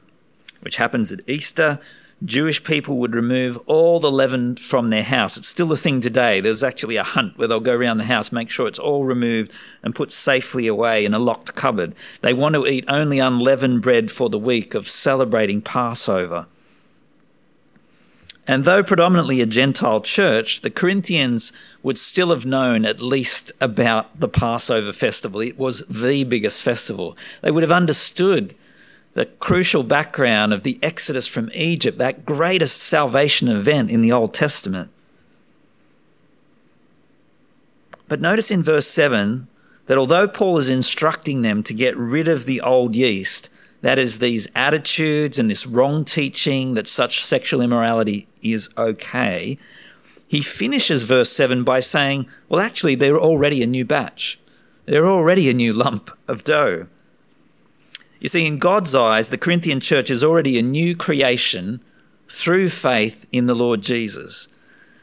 which 0.60 0.76
happens 0.76 1.12
at 1.12 1.20
Easter, 1.28 1.78
Jewish 2.24 2.64
people 2.64 2.96
would 2.96 3.14
remove 3.14 3.58
all 3.66 4.00
the 4.00 4.10
leaven 4.10 4.56
from 4.56 4.88
their 4.88 5.04
house. 5.04 5.36
It's 5.36 5.46
still 5.46 5.70
a 5.70 5.76
thing 5.76 6.00
today. 6.00 6.40
There's 6.40 6.64
actually 6.64 6.96
a 6.96 7.04
hunt 7.04 7.38
where 7.38 7.46
they'll 7.46 7.60
go 7.60 7.74
around 7.74 7.98
the 7.98 8.04
house, 8.04 8.32
make 8.32 8.50
sure 8.50 8.66
it's 8.66 8.78
all 8.78 9.04
removed 9.04 9.52
and 9.84 9.94
put 9.94 10.10
safely 10.10 10.66
away 10.66 11.04
in 11.04 11.14
a 11.14 11.18
locked 11.18 11.54
cupboard. 11.54 11.94
They 12.22 12.34
want 12.34 12.56
to 12.56 12.66
eat 12.66 12.84
only 12.88 13.20
unleavened 13.20 13.82
bread 13.82 14.10
for 14.10 14.28
the 14.28 14.38
week 14.38 14.74
of 14.74 14.88
celebrating 14.88 15.62
Passover. 15.62 16.46
And 18.48 18.64
though 18.64 18.82
predominantly 18.82 19.42
a 19.42 19.46
Gentile 19.46 20.00
church, 20.00 20.62
the 20.62 20.70
Corinthians 20.70 21.52
would 21.82 21.98
still 21.98 22.30
have 22.30 22.46
known 22.46 22.86
at 22.86 23.02
least 23.02 23.52
about 23.60 24.18
the 24.18 24.28
Passover 24.28 24.94
festival. 24.94 25.42
It 25.42 25.58
was 25.58 25.84
the 25.86 26.24
biggest 26.24 26.62
festival. 26.62 27.14
They 27.42 27.50
would 27.50 27.62
have 27.62 27.70
understood 27.70 28.54
the 29.12 29.26
crucial 29.26 29.82
background 29.82 30.54
of 30.54 30.62
the 30.62 30.78
Exodus 30.82 31.26
from 31.26 31.50
Egypt, 31.52 31.98
that 31.98 32.24
greatest 32.24 32.80
salvation 32.80 33.48
event 33.48 33.90
in 33.90 34.00
the 34.00 34.12
Old 34.12 34.32
Testament. 34.32 34.90
But 38.08 38.22
notice 38.22 38.50
in 38.50 38.62
verse 38.62 38.86
7 38.86 39.46
that 39.86 39.98
although 39.98 40.26
Paul 40.26 40.56
is 40.56 40.70
instructing 40.70 41.42
them 41.42 41.62
to 41.64 41.74
get 41.74 41.94
rid 41.98 42.28
of 42.28 42.46
the 42.46 42.62
old 42.62 42.96
yeast, 42.96 43.50
that 43.80 43.98
is, 43.98 44.18
these 44.18 44.48
attitudes 44.54 45.38
and 45.38 45.50
this 45.50 45.66
wrong 45.66 46.04
teaching 46.04 46.74
that 46.74 46.86
such 46.86 47.24
sexual 47.24 47.60
immorality 47.60 48.26
is 48.42 48.68
okay, 48.76 49.58
he 50.26 50.42
finishes 50.42 51.04
verse 51.04 51.30
7 51.30 51.64
by 51.64 51.80
saying, 51.80 52.28
Well, 52.48 52.60
actually, 52.60 52.94
they're 52.94 53.18
already 53.18 53.62
a 53.62 53.66
new 53.66 53.84
batch. 53.84 54.38
They're 54.84 55.06
already 55.06 55.48
a 55.48 55.54
new 55.54 55.72
lump 55.72 56.10
of 56.26 56.44
dough. 56.44 56.86
You 58.20 58.28
see, 58.28 58.46
in 58.46 58.58
God's 58.58 58.94
eyes, 58.94 59.28
the 59.30 59.38
Corinthian 59.38 59.80
church 59.80 60.10
is 60.10 60.24
already 60.24 60.58
a 60.58 60.62
new 60.62 60.96
creation 60.96 61.82
through 62.28 62.68
faith 62.70 63.26
in 63.32 63.46
the 63.46 63.54
Lord 63.54 63.80
Jesus. 63.80 64.48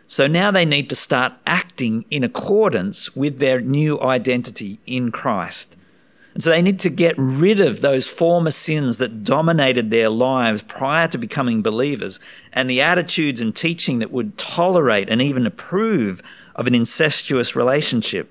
So 0.08 0.28
now 0.28 0.52
they 0.52 0.66
need 0.66 0.90
to 0.90 0.96
start 0.96 1.34
acting 1.48 2.06
in 2.12 2.24
accordance 2.24 3.16
with 3.16 3.40
their 3.40 3.62
new 3.62 4.00
identity 4.02 4.80
in 4.86 5.12
Christ. 5.12 5.78
And 6.36 6.44
so 6.44 6.50
they 6.50 6.62
need 6.62 6.80
to 6.80 6.90
get 6.90 7.16
rid 7.18 7.62
of 7.62 7.80
those 7.80 8.10
former 8.10 8.52
sins 8.52 8.98
that 8.98 9.24
dominated 9.24 9.90
their 9.90 10.10
lives 10.10 10.62
prior 10.62 11.08
to 11.08 11.18
becoming 11.18 11.62
believers 11.62 12.20
and 12.52 12.70
the 12.70 12.82
attitudes 12.82 13.40
and 13.40 13.56
teaching 13.56 14.00
that 14.00 14.12
would 14.12 14.38
tolerate 14.38 15.10
and 15.10 15.22
even 15.22 15.48
approve 15.48 16.22
of 16.54 16.68
an 16.68 16.76
incestuous 16.76 17.56
relationship. 17.56 18.30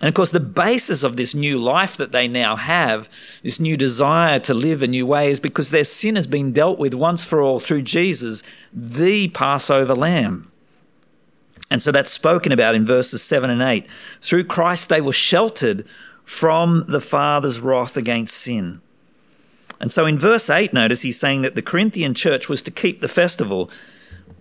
And 0.00 0.06
of 0.06 0.14
course, 0.14 0.30
the 0.30 0.38
basis 0.38 1.02
of 1.02 1.16
this 1.16 1.34
new 1.34 1.58
life 1.58 1.96
that 1.96 2.12
they 2.12 2.28
now 2.28 2.54
have, 2.54 3.08
this 3.42 3.58
new 3.58 3.76
desire 3.76 4.38
to 4.38 4.54
live 4.54 4.80
a 4.80 4.86
new 4.86 5.04
way, 5.04 5.32
is 5.32 5.40
because 5.40 5.70
their 5.70 5.82
sin 5.82 6.14
has 6.14 6.28
been 6.28 6.52
dealt 6.52 6.78
with 6.78 6.94
once 6.94 7.24
for 7.24 7.42
all 7.42 7.58
through 7.58 7.82
Jesus, 7.82 8.44
the 8.72 9.26
Passover 9.30 9.96
lamb. 9.96 10.52
And 11.72 11.82
so 11.82 11.90
that's 11.90 12.12
spoken 12.12 12.52
about 12.52 12.76
in 12.76 12.86
verses 12.86 13.20
7 13.24 13.50
and 13.50 13.60
8. 13.60 13.90
Through 14.20 14.44
Christ, 14.44 14.88
they 14.88 15.00
were 15.00 15.12
sheltered 15.12 15.84
from 16.28 16.84
the 16.86 17.00
Father's 17.00 17.58
wrath 17.58 17.96
against 17.96 18.36
sin. 18.36 18.82
And 19.80 19.90
so 19.90 20.04
in 20.04 20.18
verse 20.18 20.50
8, 20.50 20.74
notice 20.74 21.00
he's 21.00 21.18
saying 21.18 21.40
that 21.40 21.54
the 21.54 21.62
Corinthian 21.62 22.12
church 22.12 22.50
was 22.50 22.60
to 22.62 22.70
keep 22.70 23.00
the 23.00 23.08
festival. 23.08 23.70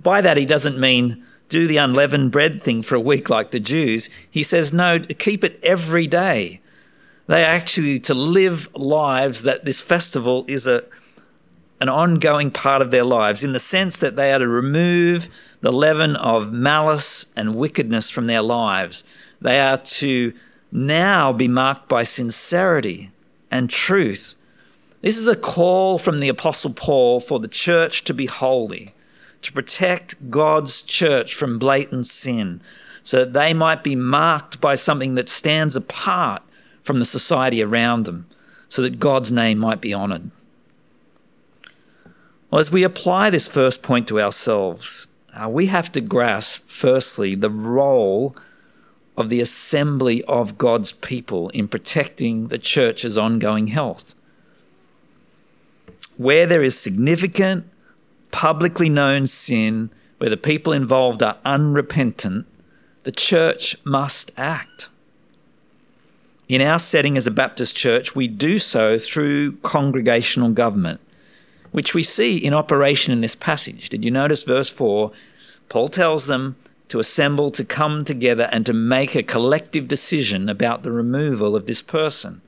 By 0.04 0.20
that, 0.20 0.36
he 0.36 0.46
doesn't 0.46 0.78
mean 0.78 1.24
do 1.48 1.66
the 1.66 1.78
unleavened 1.78 2.34
bread 2.34 2.62
thing 2.62 2.84
for 2.84 2.96
a 2.96 3.00
week 3.00 3.30
like 3.30 3.52
the 3.52 3.62
Jews. 3.62 4.10
He 4.30 4.44
says, 4.44 4.74
no, 4.74 5.00
keep 5.00 5.46
it 5.46 5.62
every 5.64 6.08
day. 6.08 6.60
They 7.28 7.46
actually 7.46 8.02
to 8.02 8.14
live 8.14 8.68
lives 8.76 9.44
that 9.44 9.64
this 9.64 9.80
festival 9.80 10.44
is 10.50 10.68
a 10.68 10.84
an 11.80 11.90
ongoing 11.90 12.50
part 12.50 12.82
of 12.82 12.90
their 12.90 13.04
lives 13.04 13.44
in 13.44 13.54
the 13.54 13.60
sense 13.60 14.00
that 14.00 14.16
they 14.16 14.34
are 14.34 14.40
to 14.40 14.48
remove 14.48 15.30
the 15.62 15.72
leaven 15.72 16.16
of 16.16 16.52
malice 16.52 17.28
and 17.36 17.56
wickedness 17.56 18.10
from 18.10 18.26
their 18.26 18.42
lives. 18.42 19.04
They 19.40 19.60
are 19.60 19.78
to 19.78 20.34
now 20.72 21.32
be 21.34 21.48
marked 21.48 21.88
by 21.88 22.04
sincerity 22.04 23.12
and 23.52 23.70
truth. 23.70 24.36
This 25.02 25.18
is 25.18 25.28
a 25.28 25.36
call 25.36 25.98
from 25.98 26.20
the 26.20 26.30
Apostle 26.30 26.74
Paul 26.74 27.20
for 27.20 27.40
the 27.40 27.48
church 27.48 28.04
to 28.06 28.14
be 28.14 28.26
holy 28.26 28.94
to 29.42 29.54
protect 29.54 30.30
God's 30.30 30.82
church 30.82 31.34
from 31.34 31.60
blatant 31.60 32.08
sin 32.08 32.62
so 33.04 33.20
that 33.20 33.34
they 33.34 33.54
might 33.54 33.84
be 33.84 33.96
marked 33.96 34.60
by 34.60 34.76
something 34.76 35.16
that 35.16 35.30
stands 35.30 35.76
apart 35.76 36.42
from 36.84 37.00
the 37.00 37.06
society 37.06 37.64
around 37.64 38.06
them 38.06 38.26
so 38.70 38.82
that 38.82 39.00
God's 39.00 39.32
name 39.32 39.60
might 39.60 39.80
be 39.80 39.94
honored. 39.94 40.32
Well, 42.50 42.60
as 42.60 42.72
we 42.72 42.84
apply 42.84 43.30
this 43.30 43.48
first 43.48 43.82
point 43.82 44.08
to 44.08 44.20
ourselves, 44.20 45.08
uh, 45.34 45.48
we 45.48 45.68
have 45.68 45.92
to 45.94 46.02
grasp, 46.02 46.64
firstly, 46.68 47.36
the 47.36 47.50
role 47.50 48.36
of 49.18 49.30
the 49.30 49.42
assembly 49.42 50.24
of 50.26 50.58
God's 50.58 50.92
people 50.92 51.50
in 51.50 51.68
protecting 51.68 52.48
the 52.48 52.58
church's 52.58 53.18
ongoing 53.18 53.68
health. 53.68 54.14
Where 56.18 56.46
there 56.46 56.64
is 56.64 56.80
significant 56.80 57.70
publicly 58.32 58.90
known 58.90 59.26
sin 59.26 59.90
where 60.18 60.30
the 60.30 60.38
people 60.38 60.74
involved 60.74 61.24
are 61.24 61.38
unrepentant, 61.46 62.46
the 63.04 63.12
church 63.12 63.76
must 63.84 64.32
act. 64.38 64.90
In 66.48 66.62
our 66.62 66.80
setting 66.80 67.18
as 67.18 67.28
a 67.28 67.32
Baptist 67.32 67.76
church, 67.76 68.16
we 68.16 68.28
do 68.28 68.58
so 68.58 68.98
through 68.98 69.54
congregational 69.58 70.50
government, 70.52 71.02
which 71.72 71.94
we 71.94 72.04
see 72.04 72.38
in 72.38 72.54
operation 72.54 73.12
in 73.12 73.20
this 73.20 73.36
passage. 73.36 73.90
Did 73.90 74.04
you 74.04 74.12
notice 74.12 74.44
verse 74.44 74.70
4? 74.70 75.12
Paul 75.70 75.90
tells 75.90 76.28
them 76.28 76.56
to 76.90 77.00
assemble, 77.00 77.52
to 77.52 77.64
come 77.64 78.06
together, 78.06 78.50
and 78.52 78.66
to 78.66 78.74
make 78.74 79.16
a 79.16 79.24
collective 79.24 79.88
decision 79.88 80.50
about 80.50 80.84
the 80.84 80.92
removal 80.92 81.56
of 81.56 81.66
this 81.66 81.82
person. 81.82 82.42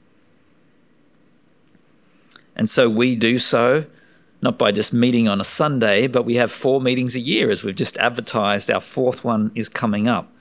And 2.55 2.69
so 2.69 2.89
we 2.89 3.15
do 3.15 3.37
so 3.37 3.85
not 4.41 4.57
by 4.57 4.71
just 4.71 4.93
meeting 4.93 5.27
on 5.27 5.41
a 5.41 5.45
Sunday, 5.45 6.07
but 6.07 6.23
we 6.23 6.35
have 6.35 6.51
four 6.51 6.79
meetings 6.79 7.15
a 7.15 7.19
year 7.19 7.49
as 7.49 7.63
we've 7.63 7.75
just 7.75 7.97
advertised. 7.97 8.71
Our 8.71 8.79
fourth 8.79 9.23
one 9.23 9.51
is 9.53 9.67
coming 9.67 10.07
up. 10.07 10.31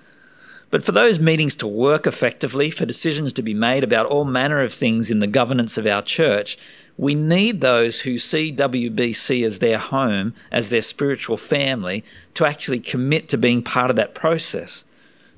But 0.71 0.85
for 0.85 0.93
those 0.93 1.19
meetings 1.19 1.57
to 1.57 1.67
work 1.67 2.07
effectively, 2.07 2.71
for 2.71 2.85
decisions 2.85 3.33
to 3.35 3.43
be 3.43 3.55
made 3.55 3.83
about 3.83 4.07
all 4.07 4.25
manner 4.25 4.61
of 4.61 4.73
things 4.73 5.11
in 5.11 5.19
the 5.19 5.27
governance 5.27 5.79
of 5.79 5.87
our 5.87 6.03
church, 6.03 6.59
we 6.99 7.15
need 7.15 7.61
those 7.61 8.01
who 8.01 8.19
see 8.19 8.53
WBC 8.53 9.47
as 9.47 9.61
their 9.61 9.79
home, 9.79 10.35
as 10.51 10.69
their 10.69 10.83
spiritual 10.83 11.37
family, 11.37 12.05
to 12.35 12.45
actually 12.45 12.81
commit 12.81 13.29
to 13.29 13.39
being 13.39 13.63
part 13.63 13.89
of 13.89 13.97
that 13.97 14.15
process. 14.15 14.85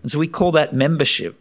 And 0.02 0.10
so 0.10 0.18
we 0.18 0.26
call 0.26 0.52
that 0.52 0.74
membership 0.74 1.36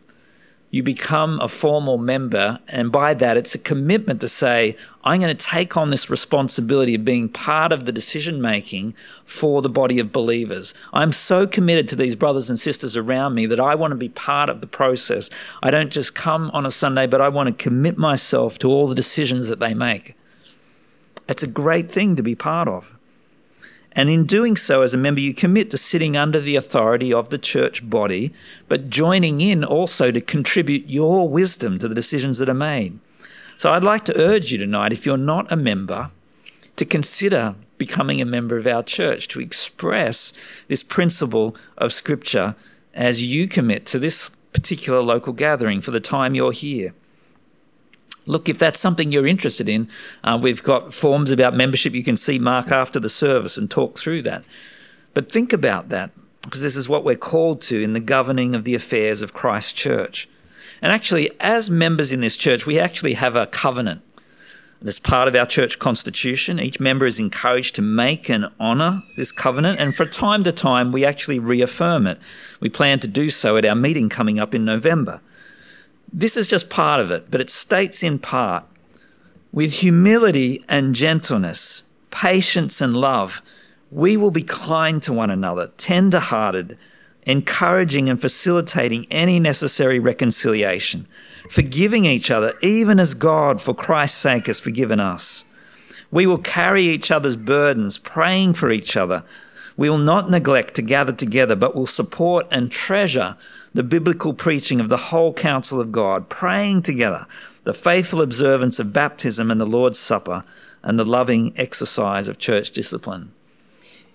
you 0.71 0.83
become 0.83 1.39
a 1.39 1.47
formal 1.47 1.97
member, 1.97 2.59
and 2.67 2.91
by 2.91 3.15
that, 3.15 3.37
it's 3.37 3.55
a 3.55 3.59
commitment 3.59 4.21
to 4.21 4.27
say, 4.27 4.77
I'm 5.03 5.19
going 5.19 5.35
to 5.35 5.45
take 5.45 5.75
on 5.75 5.89
this 5.89 6.11
responsibility 6.11 6.93
of 6.93 7.03
being 7.03 7.27
part 7.27 7.71
of 7.71 7.85
the 7.85 7.91
decision 7.91 8.39
making 8.39 8.93
for 9.25 9.63
the 9.63 9.69
body 9.69 9.99
of 9.99 10.11
believers. 10.11 10.75
I'm 10.93 11.11
so 11.11 11.47
committed 11.47 11.87
to 11.89 11.95
these 11.95 12.15
brothers 12.15 12.49
and 12.49 12.59
sisters 12.59 12.95
around 12.95 13.33
me 13.33 13.47
that 13.47 13.59
I 13.59 13.73
want 13.73 13.91
to 13.91 13.97
be 13.97 14.09
part 14.09 14.49
of 14.49 14.61
the 14.61 14.67
process. 14.67 15.31
I 15.63 15.71
don't 15.71 15.91
just 15.91 16.13
come 16.13 16.51
on 16.51 16.67
a 16.67 16.71
Sunday, 16.71 17.07
but 17.07 17.21
I 17.21 17.29
want 17.29 17.47
to 17.47 17.63
commit 17.63 17.97
myself 17.97 18.59
to 18.59 18.69
all 18.69 18.87
the 18.87 18.93
decisions 18.93 19.47
that 19.47 19.59
they 19.59 19.73
make. 19.73 20.15
It's 21.27 21.43
a 21.43 21.47
great 21.47 21.89
thing 21.89 22.15
to 22.15 22.23
be 22.23 22.35
part 22.35 22.67
of. 22.67 22.95
And 23.93 24.09
in 24.09 24.25
doing 24.25 24.55
so, 24.55 24.81
as 24.81 24.93
a 24.93 24.97
member, 24.97 25.21
you 25.21 25.33
commit 25.33 25.69
to 25.71 25.77
sitting 25.77 26.15
under 26.15 26.39
the 26.39 26.55
authority 26.55 27.11
of 27.11 27.29
the 27.29 27.37
church 27.37 27.87
body, 27.89 28.33
but 28.67 28.89
joining 28.89 29.41
in 29.41 29.63
also 29.63 30.11
to 30.11 30.21
contribute 30.21 30.89
your 30.89 31.27
wisdom 31.27 31.79
to 31.79 31.87
the 31.87 31.95
decisions 31.95 32.37
that 32.37 32.49
are 32.49 32.53
made. 32.53 32.99
So 33.57 33.71
I'd 33.71 33.83
like 33.83 34.05
to 34.05 34.17
urge 34.17 34.51
you 34.51 34.57
tonight, 34.57 34.93
if 34.93 35.05
you're 35.05 35.17
not 35.17 35.51
a 35.51 35.55
member, 35.55 36.11
to 36.75 36.85
consider 36.85 37.55
becoming 37.77 38.21
a 38.21 38.25
member 38.25 38.57
of 38.57 38.67
our 38.67 38.83
church, 38.83 39.27
to 39.29 39.41
express 39.41 40.33
this 40.67 40.83
principle 40.83 41.55
of 41.77 41.91
Scripture 41.91 42.55
as 42.93 43.23
you 43.23 43.47
commit 43.47 43.85
to 43.87 43.99
this 43.99 44.29
particular 44.53 45.01
local 45.01 45.33
gathering 45.33 45.81
for 45.81 45.91
the 45.91 45.99
time 45.99 46.35
you're 46.35 46.51
here 46.51 46.93
look, 48.29 48.47
if 48.47 48.59
that's 48.59 48.79
something 48.79 49.11
you're 49.11 49.27
interested 49.27 49.67
in, 49.67 49.89
uh, 50.23 50.37
we've 50.39 50.61
got 50.61 50.93
forms 50.93 51.31
about 51.31 51.55
membership 51.55 51.93
you 51.93 52.03
can 52.03 52.15
see 52.15 52.37
Mark 52.37 52.71
after 52.71 52.99
the 52.99 53.09
service 53.09 53.57
and 53.57 53.69
talk 53.69 53.97
through 53.97 54.21
that. 54.21 54.43
But 55.15 55.31
think 55.31 55.51
about 55.51 55.89
that, 55.89 56.11
because 56.43 56.61
this 56.61 56.75
is 56.75 56.87
what 56.87 57.03
we're 57.03 57.15
called 57.15 57.59
to 57.63 57.81
in 57.81 57.93
the 57.93 57.99
governing 57.99 58.53
of 58.53 58.65
the 58.65 58.75
affairs 58.75 59.23
of 59.23 59.33
Christ's 59.33 59.73
church. 59.73 60.29
And 60.79 60.93
actually, 60.93 61.31
as 61.39 61.71
members 61.71 62.13
in 62.13 62.21
this 62.21 62.37
church, 62.37 62.67
we 62.67 62.79
actually 62.79 63.15
have 63.15 63.35
a 63.35 63.47
covenant. 63.47 64.03
As 64.85 64.99
part 64.99 65.27
of 65.27 65.35
our 65.35 65.47
church 65.47 65.79
constitution, 65.79 66.59
each 66.59 66.79
member 66.79 67.07
is 67.07 67.19
encouraged 67.19 67.75
to 67.75 67.81
make 67.81 68.29
and 68.29 68.45
honour 68.59 69.01
this 69.17 69.31
covenant, 69.31 69.79
and 69.79 69.93
from 69.95 70.11
time 70.11 70.43
to 70.43 70.51
time, 70.51 70.91
we 70.91 71.03
actually 71.03 71.39
reaffirm 71.39 72.05
it. 72.05 72.19
We 72.61 72.69
plan 72.69 72.99
to 72.99 73.07
do 73.07 73.31
so 73.31 73.57
at 73.57 73.65
our 73.65 73.75
meeting 73.75 74.07
coming 74.07 74.39
up 74.39 74.53
in 74.53 74.63
November. 74.63 75.19
This 76.11 76.37
is 76.37 76.47
just 76.47 76.69
part 76.69 77.01
of 77.01 77.11
it, 77.11 77.29
but 77.29 77.41
it 77.41 77.49
states 77.49 78.03
in 78.03 78.19
part 78.19 78.63
with 79.51 79.75
humility 79.75 80.63
and 80.67 80.93
gentleness, 80.93 81.83
patience, 82.11 82.81
and 82.81 82.93
love, 82.93 83.41
we 83.91 84.15
will 84.15 84.31
be 84.31 84.43
kind 84.43 85.01
to 85.03 85.13
one 85.13 85.31
another, 85.31 85.71
tender 85.77 86.19
hearted, 86.19 86.77
encouraging 87.23 88.09
and 88.09 88.21
facilitating 88.21 89.07
any 89.09 89.39
necessary 89.39 89.99
reconciliation, 89.99 91.07
forgiving 91.49 92.05
each 92.05 92.29
other, 92.29 92.53
even 92.61 92.99
as 92.99 93.13
God, 93.13 93.61
for 93.61 93.73
Christ's 93.73 94.19
sake, 94.19 94.47
has 94.47 94.59
forgiven 94.59 94.99
us. 94.99 95.43
We 96.11 96.25
will 96.25 96.37
carry 96.37 96.83
each 96.83 97.11
other's 97.11 97.35
burdens, 97.35 97.97
praying 97.97 98.53
for 98.53 98.71
each 98.71 98.95
other. 98.95 99.23
We 99.77 99.89
will 99.89 99.97
not 99.97 100.29
neglect 100.29 100.75
to 100.75 100.81
gather 100.81 101.11
together, 101.11 101.55
but 101.55 101.75
will 101.75 101.87
support 101.87 102.47
and 102.51 102.71
treasure 102.71 103.35
the 103.73 103.83
biblical 103.83 104.33
preaching 104.33 104.79
of 104.79 104.89
the 104.89 104.97
whole 104.97 105.33
counsel 105.33 105.79
of 105.79 105.91
God, 105.91 106.29
praying 106.29 106.81
together, 106.81 107.25
the 107.63 107.73
faithful 107.73 108.21
observance 108.21 108.79
of 108.79 108.93
baptism 108.93 109.51
and 109.51 109.61
the 109.61 109.65
Lord's 109.65 109.99
Supper, 109.99 110.43
and 110.81 110.97
the 110.97 111.05
loving 111.05 111.53
exercise 111.57 112.27
of 112.27 112.37
church 112.37 112.71
discipline. 112.71 113.31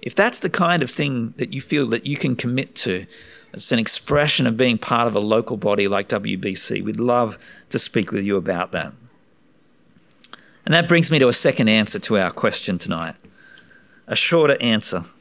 If 0.00 0.14
that's 0.14 0.40
the 0.40 0.50
kind 0.50 0.82
of 0.82 0.90
thing 0.90 1.34
that 1.36 1.52
you 1.52 1.60
feel 1.60 1.86
that 1.88 2.06
you 2.06 2.16
can 2.16 2.36
commit 2.36 2.74
to, 2.76 3.06
it's 3.52 3.72
an 3.72 3.78
expression 3.78 4.46
of 4.46 4.56
being 4.56 4.78
part 4.78 5.06
of 5.06 5.14
a 5.14 5.20
local 5.20 5.56
body 5.56 5.86
like 5.88 6.08
WBC. 6.08 6.82
We'd 6.82 7.00
love 7.00 7.38
to 7.70 7.78
speak 7.78 8.10
with 8.12 8.24
you 8.24 8.36
about 8.36 8.72
that. 8.72 8.92
And 10.64 10.74
that 10.74 10.88
brings 10.88 11.10
me 11.10 11.18
to 11.18 11.28
a 11.28 11.32
second 11.32 11.68
answer 11.68 11.98
to 12.00 12.18
our 12.18 12.30
question 12.30 12.78
tonight. 12.78 13.14
A 14.06 14.16
shorter 14.16 14.56
answer. 14.60 15.04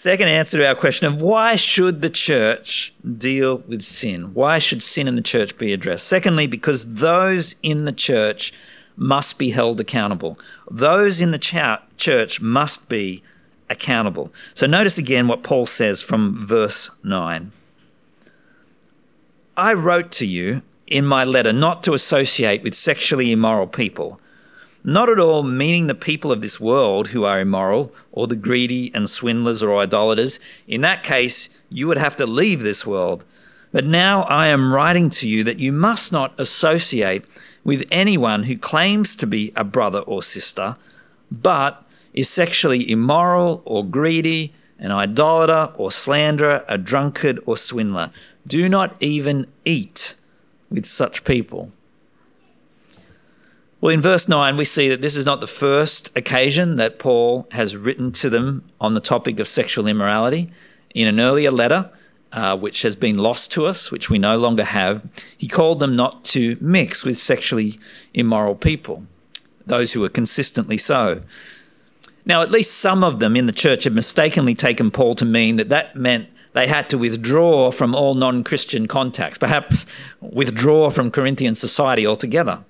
Second 0.00 0.28
answer 0.28 0.56
to 0.56 0.66
our 0.66 0.74
question 0.74 1.08
of 1.08 1.20
why 1.20 1.56
should 1.56 2.00
the 2.00 2.08
church 2.08 2.94
deal 3.18 3.58
with 3.68 3.82
sin? 3.82 4.32
Why 4.32 4.58
should 4.58 4.82
sin 4.82 5.06
in 5.06 5.14
the 5.14 5.20
church 5.20 5.58
be 5.58 5.74
addressed? 5.74 6.06
Secondly, 6.06 6.46
because 6.46 6.94
those 6.94 7.54
in 7.62 7.84
the 7.84 7.92
church 7.92 8.50
must 8.96 9.36
be 9.36 9.50
held 9.50 9.78
accountable. 9.78 10.38
Those 10.70 11.20
in 11.20 11.32
the 11.32 11.38
ch- 11.38 11.82
church 11.98 12.40
must 12.40 12.88
be 12.88 13.22
accountable. 13.68 14.32
So 14.54 14.66
notice 14.66 14.96
again 14.96 15.28
what 15.28 15.42
Paul 15.42 15.66
says 15.66 16.00
from 16.00 16.34
verse 16.34 16.90
9. 17.04 17.52
I 19.54 19.74
wrote 19.74 20.10
to 20.12 20.26
you 20.26 20.62
in 20.86 21.04
my 21.04 21.24
letter 21.24 21.52
not 21.52 21.82
to 21.82 21.92
associate 21.92 22.62
with 22.62 22.72
sexually 22.72 23.32
immoral 23.32 23.66
people, 23.66 24.18
not 24.82 25.08
at 25.08 25.18
all 25.18 25.42
meaning 25.42 25.86
the 25.86 25.94
people 25.94 26.32
of 26.32 26.42
this 26.42 26.58
world 26.58 27.08
who 27.08 27.24
are 27.24 27.40
immoral, 27.40 27.92
or 28.12 28.26
the 28.26 28.36
greedy 28.36 28.90
and 28.94 29.08
swindlers 29.08 29.62
or 29.62 29.80
idolaters. 29.80 30.40
In 30.66 30.80
that 30.80 31.02
case, 31.02 31.50
you 31.68 31.86
would 31.86 31.98
have 31.98 32.16
to 32.16 32.26
leave 32.26 32.62
this 32.62 32.86
world. 32.86 33.24
But 33.72 33.84
now 33.84 34.22
I 34.22 34.48
am 34.48 34.72
writing 34.72 35.10
to 35.10 35.28
you 35.28 35.44
that 35.44 35.58
you 35.58 35.72
must 35.72 36.12
not 36.12 36.38
associate 36.38 37.24
with 37.62 37.86
anyone 37.90 38.44
who 38.44 38.56
claims 38.56 39.14
to 39.16 39.26
be 39.26 39.52
a 39.54 39.64
brother 39.64 40.00
or 40.00 40.22
sister, 40.22 40.76
but 41.30 41.84
is 42.12 42.28
sexually 42.28 42.90
immoral 42.90 43.62
or 43.64 43.84
greedy, 43.84 44.52
an 44.78 44.90
idolater 44.90 45.72
or 45.76 45.90
slanderer, 45.90 46.64
a 46.66 46.78
drunkard 46.78 47.38
or 47.46 47.56
swindler. 47.56 48.10
Do 48.46 48.68
not 48.68 48.96
even 49.00 49.46
eat 49.64 50.14
with 50.70 50.86
such 50.86 51.24
people. 51.24 51.70
Well, 53.80 53.94
in 53.94 54.02
verse 54.02 54.28
9, 54.28 54.58
we 54.58 54.66
see 54.66 54.90
that 54.90 55.00
this 55.00 55.16
is 55.16 55.24
not 55.24 55.40
the 55.40 55.46
first 55.46 56.10
occasion 56.14 56.76
that 56.76 56.98
Paul 56.98 57.48
has 57.52 57.78
written 57.78 58.12
to 58.12 58.28
them 58.28 58.62
on 58.78 58.92
the 58.92 59.00
topic 59.00 59.40
of 59.40 59.48
sexual 59.48 59.86
immorality. 59.86 60.52
In 60.94 61.08
an 61.08 61.18
earlier 61.18 61.50
letter, 61.50 61.90
uh, 62.30 62.58
which 62.58 62.82
has 62.82 62.94
been 62.94 63.16
lost 63.16 63.50
to 63.52 63.64
us, 63.64 63.90
which 63.90 64.10
we 64.10 64.18
no 64.18 64.36
longer 64.36 64.64
have, 64.64 65.02
he 65.38 65.48
called 65.48 65.78
them 65.78 65.96
not 65.96 66.24
to 66.24 66.58
mix 66.60 67.06
with 67.06 67.16
sexually 67.16 67.80
immoral 68.12 68.54
people, 68.54 69.04
those 69.64 69.94
who 69.94 70.04
are 70.04 70.10
consistently 70.10 70.76
so. 70.76 71.22
Now, 72.26 72.42
at 72.42 72.50
least 72.50 72.76
some 72.76 73.02
of 73.02 73.18
them 73.18 73.34
in 73.34 73.46
the 73.46 73.52
church 73.52 73.84
have 73.84 73.94
mistakenly 73.94 74.54
taken 74.54 74.90
Paul 74.90 75.14
to 75.14 75.24
mean 75.24 75.56
that 75.56 75.70
that 75.70 75.96
meant 75.96 76.28
they 76.52 76.66
had 76.66 76.90
to 76.90 76.98
withdraw 76.98 77.70
from 77.70 77.94
all 77.94 78.12
non 78.12 78.44
Christian 78.44 78.86
contacts, 78.86 79.38
perhaps 79.38 79.86
withdraw 80.20 80.90
from 80.90 81.10
Corinthian 81.10 81.54
society 81.54 82.06
altogether. 82.06 82.62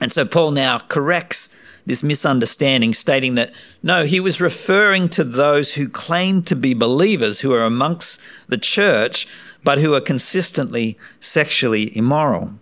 And 0.00 0.12
so 0.12 0.24
Paul 0.24 0.50
now 0.50 0.78
corrects 0.78 1.48
this 1.86 2.02
misunderstanding, 2.02 2.92
stating 2.92 3.34
that 3.34 3.52
no, 3.82 4.04
he 4.04 4.20
was 4.20 4.40
referring 4.40 5.08
to 5.10 5.24
those 5.24 5.74
who 5.74 5.88
claim 5.88 6.42
to 6.42 6.56
be 6.56 6.74
believers 6.74 7.40
who 7.40 7.52
are 7.52 7.64
amongst 7.64 8.20
the 8.48 8.58
church, 8.58 9.26
but 9.62 9.78
who 9.78 9.94
are 9.94 10.00
consistently 10.00 10.98
sexually 11.20 11.96
immoral. 11.96 12.52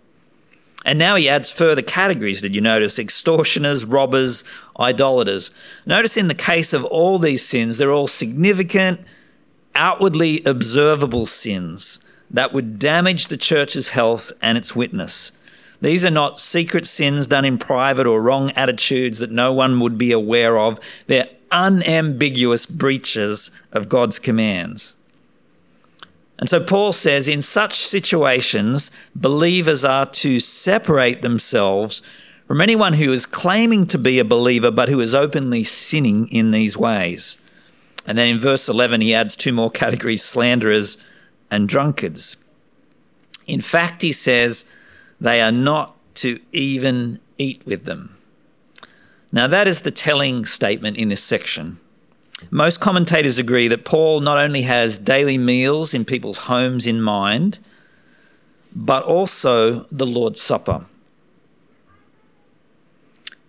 And 0.85 0.99
now 0.99 1.15
he 1.15 1.27
adds 1.27 1.51
further 1.51 1.81
categories, 1.81 2.43
did 2.43 2.53
you 2.53 2.61
notice? 2.61 2.99
Extortioners, 2.99 3.85
robbers, 3.85 4.43
idolaters. 4.79 5.49
Notice 5.87 6.15
in 6.15 6.27
the 6.27 6.35
case 6.35 6.73
of 6.73 6.85
all 6.85 7.17
these 7.17 7.43
sins, 7.43 7.79
they're 7.79 7.91
all 7.91 8.07
significant, 8.07 9.01
outwardly 9.73 10.43
observable 10.45 11.25
sins 11.25 11.99
that 12.29 12.53
would 12.53 12.77
damage 12.77 13.27
the 13.27 13.37
church's 13.37 13.89
health 13.89 14.31
and 14.43 14.59
its 14.59 14.75
witness. 14.75 15.31
These 15.85 16.03
are 16.03 16.09
not 16.09 16.39
secret 16.39 16.87
sins 16.87 17.27
done 17.27 17.45
in 17.45 17.59
private 17.59 18.07
or 18.07 18.19
wrong 18.19 18.49
attitudes 18.53 19.19
that 19.19 19.29
no 19.29 19.53
one 19.53 19.79
would 19.81 19.99
be 19.99 20.11
aware 20.11 20.57
of. 20.57 20.79
They're 21.05 21.29
unambiguous 21.51 22.65
breaches 22.65 23.51
of 23.71 23.87
God's 23.87 24.17
commands. 24.17 24.95
And 26.39 26.49
so 26.49 26.59
Paul 26.59 26.91
says 26.91 27.27
in 27.27 27.43
such 27.43 27.75
situations, 27.75 28.89
believers 29.15 29.85
are 29.85 30.07
to 30.07 30.39
separate 30.39 31.21
themselves 31.21 32.01
from 32.47 32.61
anyone 32.61 32.93
who 32.93 33.13
is 33.13 33.27
claiming 33.27 33.85
to 33.85 33.99
be 33.99 34.17
a 34.17 34.25
believer 34.25 34.71
but 34.71 34.89
who 34.89 34.99
is 34.99 35.13
openly 35.13 35.63
sinning 35.63 36.27
in 36.29 36.49
these 36.49 36.75
ways. 36.75 37.37
And 38.07 38.17
then 38.17 38.29
in 38.29 38.39
verse 38.39 38.67
11, 38.67 39.01
he 39.01 39.13
adds 39.13 39.35
two 39.35 39.53
more 39.53 39.69
categories 39.69 40.23
slanderers 40.23 40.97
and 41.51 41.69
drunkards. 41.69 42.37
In 43.45 43.61
fact, 43.61 44.01
he 44.01 44.11
says 44.11 44.65
they 45.19 45.41
are 45.41 45.51
not 45.51 45.95
to 46.15 46.39
even 46.51 47.19
eat 47.37 47.61
with 47.65 47.85
them. 47.85 48.15
Now, 49.31 49.47
that 49.47 49.67
is 49.67 49.81
the 49.81 49.91
telling 49.91 50.45
statement 50.45 50.97
in 50.97 51.09
this 51.09 51.23
section. 51.23 51.79
Most 52.51 52.79
commentators 52.79 53.37
agree 53.37 53.67
that 53.67 53.85
Paul 53.85 54.21
not 54.21 54.37
only 54.37 54.63
has 54.63 54.97
daily 54.97 55.37
meals 55.37 55.93
in 55.93 56.05
people's 56.05 56.39
homes 56.39 56.85
in 56.85 57.01
mind, 57.01 57.59
but 58.73 59.03
also 59.03 59.81
the 59.91 60.05
Lord's 60.05 60.41
Supper. 60.41 60.85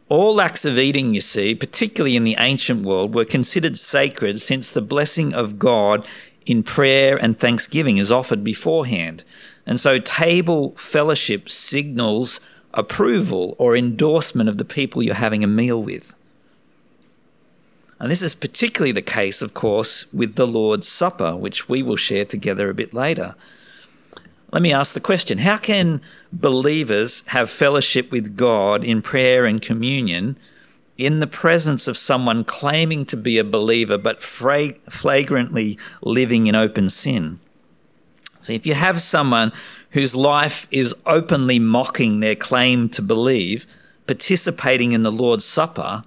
All 0.08 0.40
acts 0.40 0.64
of 0.64 0.78
eating, 0.78 1.14
you 1.14 1.20
see, 1.20 1.54
particularly 1.56 2.14
in 2.14 2.22
the 2.22 2.36
ancient 2.38 2.84
world, 2.86 3.12
were 3.12 3.24
considered 3.24 3.76
sacred 3.76 4.40
since 4.40 4.72
the 4.72 4.80
blessing 4.80 5.34
of 5.34 5.58
God 5.58 6.06
in 6.46 6.62
prayer 6.62 7.16
and 7.16 7.36
thanksgiving 7.36 7.98
is 7.98 8.12
offered 8.12 8.44
beforehand. 8.44 9.24
And 9.66 9.80
so 9.80 9.98
table 9.98 10.74
fellowship 10.76 11.50
signals 11.50 12.40
approval 12.72 13.56
or 13.58 13.76
endorsement 13.76 14.48
of 14.48 14.58
the 14.58 14.64
people 14.64 15.02
you're 15.02 15.14
having 15.14 15.42
a 15.42 15.48
meal 15.48 15.82
with. 15.82 16.14
And 17.98 18.10
this 18.10 18.22
is 18.22 18.34
particularly 18.34 18.92
the 18.92 19.02
case, 19.02 19.40
of 19.40 19.54
course, 19.54 20.10
with 20.12 20.36
the 20.36 20.46
Lord's 20.46 20.86
Supper, 20.86 21.34
which 21.34 21.68
we 21.68 21.82
will 21.82 21.96
share 21.96 22.26
together 22.26 22.68
a 22.68 22.74
bit 22.74 22.92
later. 22.92 23.34
Let 24.52 24.62
me 24.62 24.72
ask 24.72 24.94
the 24.94 25.00
question 25.00 25.38
How 25.38 25.56
can 25.56 26.00
believers 26.32 27.24
have 27.28 27.50
fellowship 27.50 28.12
with 28.12 28.36
God 28.36 28.84
in 28.84 29.02
prayer 29.02 29.46
and 29.46 29.60
communion 29.60 30.36
in 30.98 31.20
the 31.20 31.26
presence 31.26 31.88
of 31.88 31.96
someone 31.96 32.44
claiming 32.44 33.04
to 33.06 33.16
be 33.16 33.38
a 33.38 33.44
believer 33.44 33.98
but 33.98 34.22
flagrantly 34.22 35.78
living 36.02 36.46
in 36.46 36.54
open 36.54 36.88
sin? 36.88 37.40
So 38.46 38.52
if 38.52 38.64
you 38.64 38.74
have 38.74 39.00
someone 39.00 39.52
whose 39.90 40.14
life 40.14 40.68
is 40.70 40.94
openly 41.04 41.58
mocking 41.58 42.20
their 42.20 42.36
claim 42.36 42.88
to 42.90 43.02
believe, 43.02 43.66
participating 44.06 44.92
in 44.92 45.02
the 45.02 45.10
Lord's 45.10 45.44
Supper, 45.44 46.04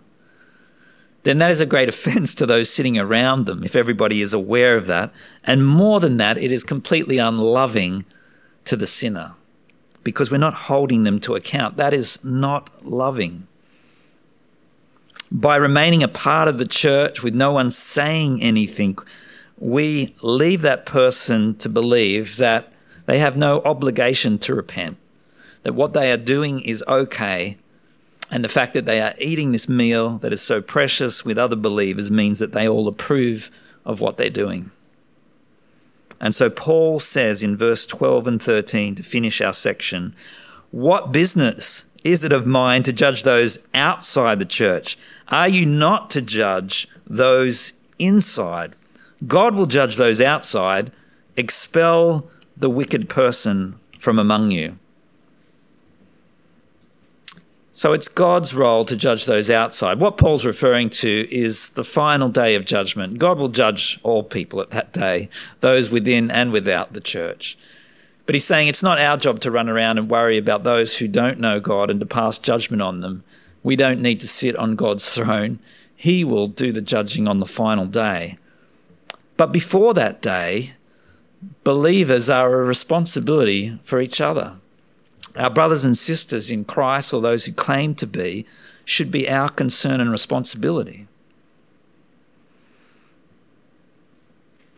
then 1.23 1.37
that 1.39 1.51
is 1.51 1.59
a 1.59 1.65
great 1.65 1.89
offense 1.93 2.33
to 2.35 2.45
those 2.45 2.69
sitting 2.71 2.97
around 2.97 3.45
them 3.45 3.61
if 3.65 3.75
everybody 3.75 4.21
is 4.21 4.31
aware 4.31 4.77
of 4.77 4.87
that. 4.87 5.11
And 5.43 5.67
more 5.67 5.99
than 5.99 6.15
that, 6.15 6.37
it 6.37 6.53
is 6.53 6.63
completely 6.63 7.17
unloving 7.17 8.05
to 8.63 8.77
the 8.77 8.87
sinner 8.87 9.35
because 10.05 10.31
we're 10.31 10.37
not 10.37 10.53
holding 10.53 11.03
them 11.03 11.19
to 11.19 11.35
account. 11.35 11.75
That 11.75 11.93
is 11.93 12.23
not 12.23 12.69
loving. 12.85 13.47
By 15.29 15.57
remaining 15.57 16.03
a 16.03 16.07
part 16.07 16.47
of 16.47 16.57
the 16.57 16.65
church 16.65 17.21
with 17.21 17.35
no 17.35 17.51
one 17.51 17.69
saying 17.69 18.41
anything, 18.41 18.97
we 19.59 20.15
leave 20.21 20.61
that 20.61 20.85
person 20.85 21.55
to 21.57 21.69
believe 21.69 22.37
that 22.37 22.71
they 23.05 23.19
have 23.19 23.35
no 23.35 23.61
obligation 23.61 24.39
to 24.39 24.55
repent, 24.55 24.97
that 25.63 25.75
what 25.75 25.93
they 25.93 26.11
are 26.11 26.17
doing 26.17 26.61
is 26.61 26.83
okay, 26.87 27.57
and 28.31 28.43
the 28.43 28.49
fact 28.49 28.73
that 28.73 28.85
they 28.85 29.01
are 29.01 29.13
eating 29.17 29.51
this 29.51 29.67
meal 29.67 30.17
that 30.19 30.31
is 30.31 30.41
so 30.41 30.61
precious 30.61 31.25
with 31.25 31.37
other 31.37 31.55
believers 31.55 32.09
means 32.09 32.39
that 32.39 32.53
they 32.53 32.67
all 32.67 32.87
approve 32.87 33.51
of 33.85 33.99
what 33.99 34.17
they're 34.17 34.29
doing. 34.29 34.71
And 36.21 36.35
so 36.35 36.49
Paul 36.49 36.99
says 36.99 37.41
in 37.41 37.57
verse 37.57 37.85
12 37.85 38.27
and 38.27 38.41
13 38.41 38.95
to 38.95 39.03
finish 39.03 39.41
our 39.41 39.53
section, 39.53 40.15
What 40.71 41.11
business 41.11 41.87
is 42.03 42.23
it 42.23 42.31
of 42.31 42.45
mine 42.45 42.83
to 42.83 42.93
judge 42.93 43.23
those 43.23 43.57
outside 43.73 44.39
the 44.39 44.45
church? 44.45 44.97
Are 45.29 45.49
you 45.49 45.65
not 45.65 46.09
to 46.11 46.21
judge 46.21 46.87
those 47.07 47.73
inside? 47.97 48.75
God 49.27 49.55
will 49.55 49.65
judge 49.65 49.95
those 49.97 50.21
outside. 50.21 50.91
Expel 51.35 52.29
the 52.55 52.69
wicked 52.69 53.09
person 53.09 53.79
from 53.97 54.19
among 54.19 54.51
you. 54.51 54.77
So 57.71 57.93
it's 57.93 58.09
God's 58.09 58.53
role 58.53 58.83
to 58.83 58.95
judge 58.97 59.23
those 59.25 59.49
outside. 59.49 60.01
What 60.01 60.17
Paul's 60.17 60.45
referring 60.45 60.89
to 60.89 61.33
is 61.33 61.69
the 61.69 61.83
final 61.85 62.27
day 62.27 62.55
of 62.55 62.65
judgment. 62.65 63.19
God 63.19 63.37
will 63.37 63.47
judge 63.47 63.99
all 64.03 64.21
people 64.21 64.59
at 64.59 64.71
that 64.71 64.91
day, 64.91 65.29
those 65.61 65.89
within 65.89 66.29
and 66.29 66.51
without 66.51 66.91
the 66.91 66.99
church. 66.99 67.57
But 68.25 68.35
he's 68.35 68.43
saying 68.43 68.67
it's 68.67 68.83
not 68.83 68.99
our 68.99 69.15
job 69.15 69.39
to 69.39 69.49
run 69.49 69.69
around 69.69 69.97
and 69.97 70.09
worry 70.09 70.37
about 70.37 70.63
those 70.63 70.97
who 70.97 71.07
don't 71.07 71.39
know 71.39 71.61
God 71.61 71.89
and 71.89 72.01
to 72.01 72.05
pass 72.05 72.37
judgment 72.37 72.81
on 72.81 72.99
them. 72.99 73.23
We 73.63 73.77
don't 73.77 74.01
need 74.01 74.19
to 74.19 74.27
sit 74.27 74.57
on 74.57 74.75
God's 74.75 75.09
throne. 75.09 75.59
He 75.95 76.25
will 76.25 76.47
do 76.47 76.73
the 76.73 76.81
judging 76.81 77.29
on 77.29 77.39
the 77.39 77.45
final 77.45 77.85
day. 77.85 78.37
But 79.39 79.53
before 79.53 79.93
that 79.93 80.21
day, 80.21 80.73
believers 81.63 82.29
are 82.29 82.59
a 82.59 82.65
responsibility 82.65 83.79
for 83.83 84.01
each 84.01 84.19
other. 84.19 84.57
Our 85.33 85.49
brothers 85.49 85.85
and 85.85 85.97
sisters 85.97 86.51
in 86.51 86.65
Christ, 86.65 87.13
or 87.13 87.21
those 87.21 87.45
who 87.45 87.53
claim 87.53 87.95
to 87.95 88.05
be, 88.05 88.45
should 88.83 89.11
be 89.11 89.29
our 89.29 89.47
concern 89.47 90.01
and 90.01 90.11
responsibility. 90.11 91.07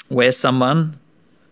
Where 0.10 0.32
someone 0.32 1.00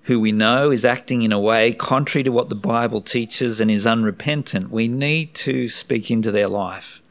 who 0.04 0.20
we 0.20 0.32
know 0.32 0.70
is 0.70 0.86
acting 0.86 1.24
in 1.24 1.32
a 1.32 1.40
way 1.40 1.74
contrary 1.74 2.22
to 2.26 2.32
what 2.32 2.50
the 2.50 2.56
Bible 2.56 3.02
teaches 3.02 3.60
and 3.60 3.72
is 3.72 3.88
unrepentant, 3.88 4.70
we 4.70 4.88
need 4.88 5.34
to 5.34 5.68
speak 5.68 6.12
into 6.12 6.32
their 6.32 6.48
life. 6.48 7.02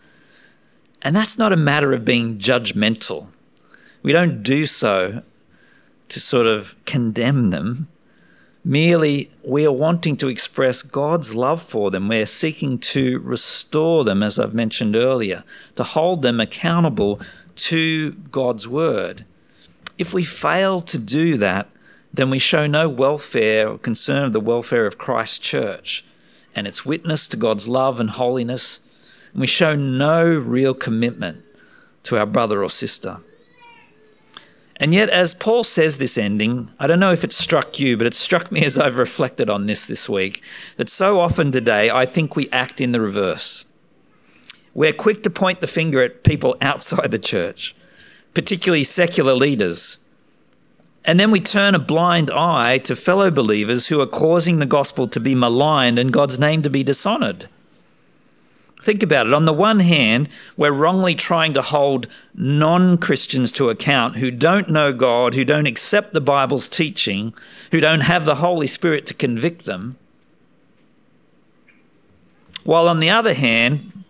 And 1.03 1.17
that's 1.17 1.39
not 1.39 1.53
a 1.53 1.57
matter 1.57 1.93
of 1.93 2.05
being 2.05 2.39
judgmental. 2.39 3.27
We 4.05 4.13
don't 4.13 4.45
do 4.45 4.65
so 4.65 5.23
to 6.09 6.21
sort 6.21 6.47
of 6.47 6.75
condemn 6.85 7.51
them. 7.51 7.89
Merely, 8.65 9.31
we 9.45 9.65
are 9.65 9.73
wanting 9.73 10.17
to 10.19 10.29
express 10.29 10.83
God's 10.83 11.35
love 11.35 11.63
for 11.63 11.91
them. 11.91 12.09
We're 12.09 12.27
seeking 12.27 12.79
to 12.79 13.19
restore 13.21 14.05
them, 14.05 14.23
as 14.23 14.39
I've 14.39 14.55
mentioned 14.55 14.97
earlier, 14.97 15.45
to 15.77 15.85
hold 15.85 16.23
them 16.23 16.41
accountable 16.41 17.21
to 17.57 18.13
God's 18.13 18.69
word. 18.69 19.25
If 19.97 20.13
we 20.13 20.25
fail 20.25 20.81
to 20.83 20.99
do 20.99 21.37
that, 21.39 21.69
then 22.13 22.31
we 22.31 22.39
show 22.39 22.67
no 22.67 22.89
welfare 22.89 23.69
or 23.69 23.79
concern 23.79 24.25
of 24.25 24.33
the 24.33 24.41
welfare 24.41 24.87
of 24.87 24.99
Christ's 24.99 25.39
church 25.39 26.05
and 26.55 26.67
its 26.67 26.85
witness 26.85 27.29
to 27.29 27.37
God's 27.37 27.69
love 27.69 28.01
and 28.01 28.11
holiness, 28.11 28.81
and 29.33 29.41
we 29.41 29.47
show 29.47 29.75
no 29.75 30.25
real 30.25 30.75
commitment 30.75 31.45
to 32.05 32.19
our 32.19 32.27
brother 32.27 32.63
or 32.63 32.71
sister. 32.71 33.19
And 34.81 34.95
yet, 34.95 35.11
as 35.11 35.35
Paul 35.35 35.65
says 35.65 35.99
this 35.99 36.17
ending, 36.17 36.71
I 36.79 36.87
don't 36.87 37.01
know 37.01 37.13
if 37.13 37.25
it 37.25 37.33
struck 37.33 37.81
you, 37.81 37.97
but 37.97 38.07
it 38.07 38.15
struck 38.15 38.53
me 38.53 38.65
as 38.65 38.79
I've 38.79 38.99
reflected 38.99 39.51
on 39.51 39.67
this 39.67 39.87
this 39.87 40.09
week 40.09 40.43
that 40.77 40.89
so 40.89 41.19
often 41.19 41.51
today 41.51 41.91
I 41.91 42.07
think 42.07 42.37
we 42.37 42.49
act 42.51 42.81
in 42.81 42.93
the 42.93 43.01
reverse. 43.01 43.65
We're 44.75 44.93
quick 44.93 45.25
to 45.25 45.31
point 45.31 45.61
the 45.61 45.67
finger 45.67 46.01
at 46.03 46.23
people 46.23 46.57
outside 46.61 47.11
the 47.11 47.19
church, 47.19 47.75
particularly 48.35 48.85
secular 48.85 49.35
leaders. 49.35 49.99
And 51.05 51.19
then 51.19 51.33
we 51.33 51.41
turn 51.41 51.75
a 51.75 51.81
blind 51.81 52.31
eye 52.31 52.79
to 52.79 52.95
fellow 52.95 53.31
believers 53.33 53.89
who 53.89 54.01
are 54.01 54.07
causing 54.07 54.59
the 54.61 54.67
gospel 54.67 55.09
to 55.09 55.19
be 55.19 55.35
maligned 55.35 55.99
and 55.99 56.13
God's 56.13 56.39
name 56.39 56.63
to 56.63 56.71
be 56.71 56.85
dishonored. 56.85 57.49
Think 58.81 59.03
about 59.03 59.27
it. 59.27 59.35
On 59.35 59.45
the 59.45 59.53
one 59.53 59.81
hand, 59.81 60.29
we're 60.57 60.73
wrongly 60.73 61.15
trying 61.15 61.53
to 61.55 61.63
hold 61.63 62.07
non 62.35 62.97
Christians 62.97 63.51
to 63.53 63.71
account 63.71 64.17
who 64.17 64.31
don't 64.31 64.71
know 64.71 64.93
God, 64.93 65.35
who 65.35 65.45
don't 65.45 65.67
accept 65.67 66.13
the 66.13 66.21
Bible's 66.21 66.69
teaching, 66.69 67.35
who 67.73 67.81
don't 67.81 68.03
have 68.03 68.25
the 68.25 68.37
Holy 68.37 68.69
Spirit 68.69 69.05
to 69.07 69.15
convict 69.15 69.65
them. 69.65 69.97
While 72.63 72.87
on 72.87 73.01
the 73.01 73.11
other 73.11 73.35
hand, 73.35 74.05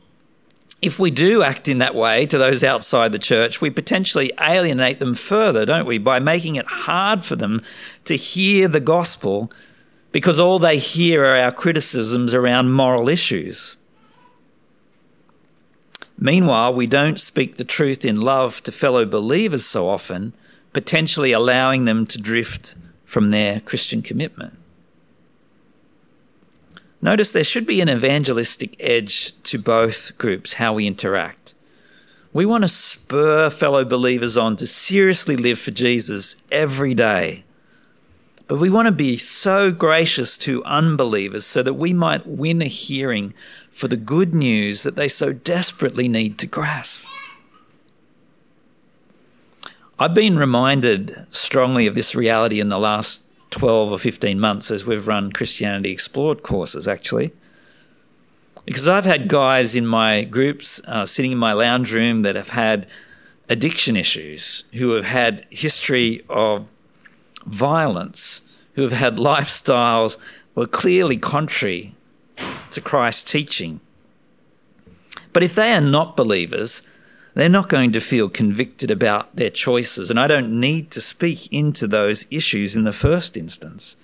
if 0.83 0.99
we 0.99 1.11
do 1.11 1.43
act 1.43 1.67
in 1.67 1.79
that 1.79 1.95
way 1.95 2.27
to 2.27 2.37
those 2.37 2.63
outside 2.63 3.13
the 3.13 3.19
church, 3.19 3.61
we 3.61 3.71
potentially 3.71 4.33
alienate 4.41 5.01
them 5.01 5.15
further, 5.15 5.65
don't 5.65 5.87
we, 5.87 5.99
by 5.99 6.19
making 6.21 6.57
it 6.57 6.67
hard 6.67 7.25
for 7.25 7.37
them 7.37 7.63
to 8.05 8.17
hear 8.17 8.69
the 8.69 8.81
gospel 8.81 9.51
because 10.13 10.39
all 10.39 10.59
they 10.59 10.79
hear 10.79 11.25
are 11.25 11.37
our 11.37 11.53
criticisms 11.53 12.33
around 12.35 12.73
moral 12.73 13.09
issues. 13.09 13.78
Meanwhile, 16.19 16.75
we 16.75 16.89
don't 16.89 17.21
speak 17.21 17.57
the 17.57 17.65
truth 17.65 18.05
in 18.05 18.21
love 18.21 18.61
to 18.65 18.73
fellow 18.73 19.07
believers 19.07 19.65
so 19.65 19.89
often, 19.89 20.33
potentially 20.73 21.31
allowing 21.31 21.85
them 21.85 22.07
to 22.07 22.19
drift 22.19 22.75
from 23.05 23.31
their 23.31 23.61
Christian 23.61 24.03
commitment. 24.03 24.59
Notice 27.01 27.31
there 27.31 27.45
should 27.45 27.67
be 27.67 27.81
an 27.81 27.89
evangelistic 27.89 28.75
edge 28.81 29.33
to 29.45 29.59
both 29.59 30.19
groups, 30.19 30.55
how 30.55 30.75
we 30.75 30.89
interact. 30.89 31.55
We 32.33 32.45
want 32.45 32.63
to 32.63 32.69
spur 32.69 33.49
fellow 33.51 33.85
believers 33.85 34.37
on 34.37 34.57
to 34.57 34.67
seriously 34.67 35.37
live 35.37 35.61
for 35.61 35.71
Jesus 35.71 36.37
every 36.51 36.95
day. 36.95 37.45
But 38.49 38.59
we 38.59 38.71
want 38.71 38.87
to 38.87 38.93
be 38.93 39.17
so 39.17 39.71
gracious 39.71 40.37
to 40.39 40.65
unbelievers 40.65 41.47
so 41.47 41.63
that 41.63 41.75
we 41.75 41.93
might 41.93 42.27
win 42.27 42.61
a 42.63 42.67
hearing 42.67 43.35
for 43.79 43.87
the 43.87 43.97
good 43.97 44.35
news 44.35 44.83
that 44.83 44.97
they 44.97 45.07
so 45.07 45.33
desperately 45.33 46.09
need 46.09 46.37
to 46.37 46.49
grasp. 46.49 47.01
I've 50.01 50.15
been 50.15 50.37
reminded 50.37 51.25
strongly 51.31 51.87
of 51.87 51.95
this 51.95 52.13
reality 52.13 52.59
in 52.59 52.71
the 52.71 52.79
last 52.81 53.23
12 53.51 53.93
or 53.93 53.99
15 53.99 54.41
months 54.41 54.73
as 54.73 54.85
we've 54.85 55.07
run 55.07 55.31
Christianity 55.31 55.93
Explored 55.93 56.43
courses, 56.43 56.89
actually. 56.89 57.31
Because 58.65 58.89
I've 58.89 59.05
had 59.05 59.29
guys 59.29 59.77
in 59.77 59.87
my 59.87 60.25
groups 60.25 60.81
uh, 60.89 61.07
sitting 61.07 61.31
in 61.31 61.39
my 61.39 61.53
lounge 61.53 61.95
room 61.95 62.23
that 62.23 62.35
have 62.35 62.51
had 62.51 62.89
addiction 63.49 63.97
issues, 63.97 64.65
who 64.73 64.91
have 64.91 65.05
had 65.05 65.47
history 65.51 66.25
of 66.29 66.69
violence, 67.47 68.43
who 68.73 68.83
have 68.83 68.91
had 68.91 69.19
lifestyles 69.19 70.17
were 70.57 70.67
clearly 70.67 71.17
contrary 71.17 71.95
to 72.73 72.81
Christ's 72.81 73.31
teaching. 73.31 73.81
But 75.33 75.43
if 75.43 75.55
they 75.55 75.73
are 75.73 75.81
not 75.81 76.17
believers, 76.17 76.83
they're 77.35 77.49
not 77.49 77.69
going 77.69 77.93
to 77.93 78.01
feel 78.01 78.29
convicted 78.29 78.91
about 78.91 79.37
their 79.37 79.51
choices. 79.51 80.11
And 80.11 80.19
I 80.19 80.27
don't 80.27 80.59
need 80.59 80.91
to 80.91 81.01
speak 81.01 81.53
into 81.53 81.87
those 81.87 82.27
issues 82.31 82.75
in 82.75 82.85
the 82.85 82.93
first 82.93 83.37
instance. 83.37 83.97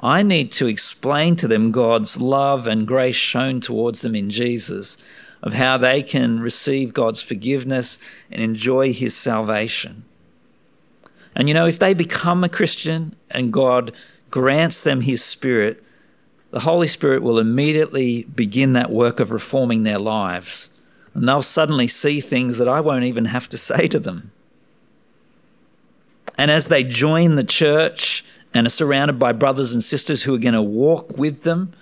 I 0.00 0.22
need 0.22 0.52
to 0.52 0.66
explain 0.66 1.36
to 1.36 1.48
them 1.48 1.72
God's 1.72 2.20
love 2.20 2.66
and 2.66 2.86
grace 2.86 3.16
shown 3.16 3.60
towards 3.60 4.02
them 4.02 4.14
in 4.14 4.28
Jesus, 4.28 4.98
of 5.42 5.54
how 5.54 5.78
they 5.78 6.02
can 6.02 6.40
receive 6.40 6.92
God's 6.92 7.22
forgiveness 7.22 7.98
and 8.30 8.42
enjoy 8.42 8.92
His 8.92 9.16
salvation. 9.16 10.04
And 11.34 11.48
you 11.48 11.54
know, 11.54 11.66
if 11.66 11.78
they 11.78 11.94
become 11.94 12.44
a 12.44 12.48
Christian 12.48 13.16
and 13.30 13.52
God 13.52 13.92
grants 14.30 14.82
them 14.82 15.02
His 15.02 15.24
Spirit, 15.24 15.82
the 16.56 16.60
Holy 16.60 16.86
Spirit 16.86 17.22
will 17.22 17.38
immediately 17.38 18.24
begin 18.34 18.72
that 18.72 18.90
work 18.90 19.20
of 19.20 19.30
reforming 19.30 19.82
their 19.82 19.98
lives. 19.98 20.70
And 21.12 21.28
they'll 21.28 21.42
suddenly 21.42 21.86
see 21.86 22.18
things 22.18 22.56
that 22.56 22.66
I 22.66 22.80
won't 22.80 23.04
even 23.04 23.26
have 23.26 23.46
to 23.50 23.58
say 23.68 23.86
to 23.88 23.98
them. 23.98 24.32
And 26.38 26.50
as 26.50 26.68
they 26.68 26.82
join 26.82 27.34
the 27.34 27.44
church 27.44 28.24
and 28.54 28.66
are 28.66 28.70
surrounded 28.70 29.18
by 29.18 29.32
brothers 29.32 29.74
and 29.74 29.84
sisters 29.84 30.22
who 30.22 30.34
are 30.34 30.38
going 30.38 30.54
to 30.54 30.62
walk 30.62 31.18
with 31.18 31.42
them 31.42 31.74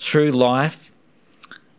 through 0.00 0.32
life 0.32 0.92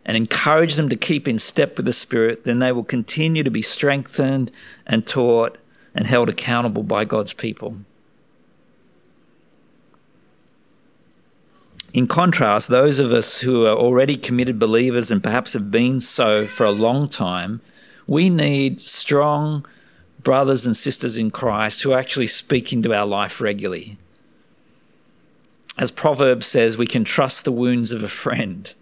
and 0.06 0.16
encourage 0.16 0.76
them 0.76 0.88
to 0.88 0.96
keep 0.96 1.28
in 1.28 1.38
step 1.38 1.76
with 1.76 1.84
the 1.84 1.92
Spirit, 1.92 2.44
then 2.44 2.60
they 2.60 2.72
will 2.72 2.82
continue 2.82 3.42
to 3.42 3.50
be 3.50 3.60
strengthened 3.60 4.50
and 4.86 5.06
taught 5.06 5.58
and 5.94 6.06
held 6.06 6.30
accountable 6.30 6.82
by 6.82 7.04
God's 7.04 7.34
people. 7.34 7.76
In 11.96 12.06
contrast, 12.06 12.68
those 12.68 12.98
of 12.98 13.10
us 13.10 13.40
who 13.40 13.64
are 13.64 13.74
already 13.74 14.18
committed 14.18 14.58
believers 14.58 15.10
and 15.10 15.22
perhaps 15.22 15.54
have 15.54 15.70
been 15.70 15.98
so 15.98 16.46
for 16.46 16.64
a 16.64 16.70
long 16.70 17.08
time, 17.08 17.62
we 18.06 18.28
need 18.28 18.82
strong 18.82 19.64
brothers 20.22 20.66
and 20.66 20.76
sisters 20.76 21.16
in 21.16 21.30
Christ 21.30 21.82
who 21.82 21.94
actually 21.94 22.26
speak 22.26 22.70
into 22.70 22.92
our 22.92 23.06
life 23.06 23.40
regularly. 23.40 23.96
As 25.78 25.90
Proverbs 25.90 26.44
says, 26.44 26.76
we 26.76 26.86
can 26.86 27.02
trust 27.02 27.46
the 27.46 27.50
wounds 27.50 27.92
of 27.92 28.04
a 28.04 28.08
friend. 28.08 28.74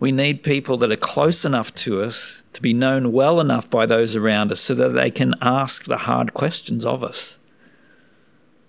We 0.00 0.10
need 0.10 0.42
people 0.42 0.78
that 0.78 0.90
are 0.90 0.96
close 0.96 1.44
enough 1.44 1.74
to 1.74 2.00
us 2.00 2.42
to 2.54 2.62
be 2.62 2.72
known 2.72 3.12
well 3.12 3.40
enough 3.40 3.68
by 3.68 3.84
those 3.84 4.16
around 4.16 4.52
us 4.52 4.60
so 4.60 4.74
that 4.74 4.94
they 4.94 5.10
can 5.10 5.34
ask 5.42 5.84
the 5.84 5.98
hard 5.98 6.32
questions 6.32 6.86
of 6.86 7.04
us 7.04 7.37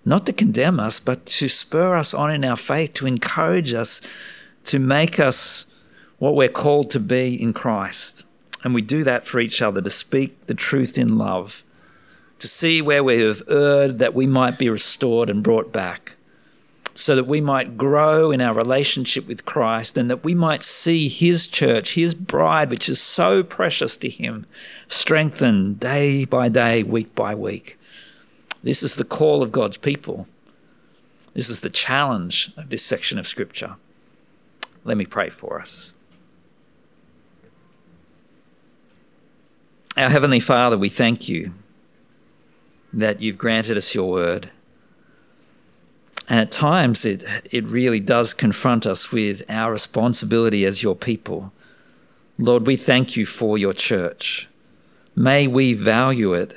not 0.04 0.26
to 0.26 0.32
condemn 0.32 0.80
us, 0.80 1.00
but 1.00 1.26
to 1.26 1.48
spur 1.48 1.96
us 1.96 2.14
on 2.14 2.30
in 2.30 2.44
our 2.44 2.56
faith, 2.56 2.94
to 2.94 3.06
encourage 3.06 3.74
us, 3.74 4.00
to 4.64 4.78
make 4.78 5.20
us 5.20 5.66
what 6.18 6.34
we're 6.34 6.48
called 6.48 6.90
to 6.90 7.00
be 7.00 7.40
in 7.40 7.52
Christ. 7.52 8.24
And 8.62 8.74
we 8.74 8.82
do 8.82 9.04
that 9.04 9.24
for 9.24 9.40
each 9.40 9.62
other 9.62 9.80
to 9.80 9.90
speak 9.90 10.46
the 10.46 10.54
truth 10.54 10.98
in 10.98 11.16
love, 11.16 11.64
to 12.38 12.48
see 12.48 12.82
where 12.82 13.02
we 13.04 13.20
have 13.20 13.42
erred 13.48 13.98
that 13.98 14.14
we 14.14 14.26
might 14.26 14.58
be 14.58 14.68
restored 14.68 15.30
and 15.30 15.42
brought 15.42 15.72
back, 15.72 16.16
so 16.94 17.16
that 17.16 17.26
we 17.26 17.40
might 17.40 17.78
grow 17.78 18.30
in 18.30 18.40
our 18.40 18.52
relationship 18.52 19.26
with 19.26 19.46
Christ 19.46 19.96
and 19.96 20.10
that 20.10 20.24
we 20.24 20.34
might 20.34 20.62
see 20.62 21.08
His 21.08 21.46
church, 21.46 21.94
His 21.94 22.14
bride, 22.14 22.68
which 22.68 22.88
is 22.88 23.00
so 23.00 23.42
precious 23.42 23.96
to 23.98 24.10
Him, 24.10 24.44
strengthened 24.88 25.80
day 25.80 26.24
by 26.24 26.48
day, 26.48 26.82
week 26.82 27.14
by 27.14 27.34
week. 27.34 27.78
This 28.62 28.82
is 28.82 28.96
the 28.96 29.04
call 29.04 29.42
of 29.42 29.52
God's 29.52 29.76
people. 29.76 30.26
This 31.34 31.48
is 31.48 31.60
the 31.60 31.70
challenge 31.70 32.52
of 32.56 32.70
this 32.70 32.84
section 32.84 33.18
of 33.18 33.26
Scripture. 33.26 33.76
Let 34.84 34.96
me 34.96 35.04
pray 35.04 35.30
for 35.30 35.60
us. 35.60 35.94
Our 39.96 40.08
Heavenly 40.08 40.40
Father, 40.40 40.78
we 40.78 40.88
thank 40.88 41.28
you 41.28 41.52
that 42.92 43.20
you've 43.20 43.38
granted 43.38 43.76
us 43.76 43.94
your 43.94 44.10
word. 44.10 44.50
And 46.28 46.40
at 46.40 46.50
times 46.50 47.04
it, 47.04 47.24
it 47.50 47.66
really 47.66 48.00
does 48.00 48.32
confront 48.32 48.86
us 48.86 49.12
with 49.12 49.42
our 49.48 49.72
responsibility 49.72 50.64
as 50.64 50.82
your 50.82 50.96
people. 50.96 51.52
Lord, 52.38 52.66
we 52.66 52.76
thank 52.76 53.16
you 53.16 53.26
for 53.26 53.58
your 53.58 53.72
church. 53.72 54.48
May 55.14 55.46
we 55.46 55.74
value 55.74 56.32
it 56.32 56.56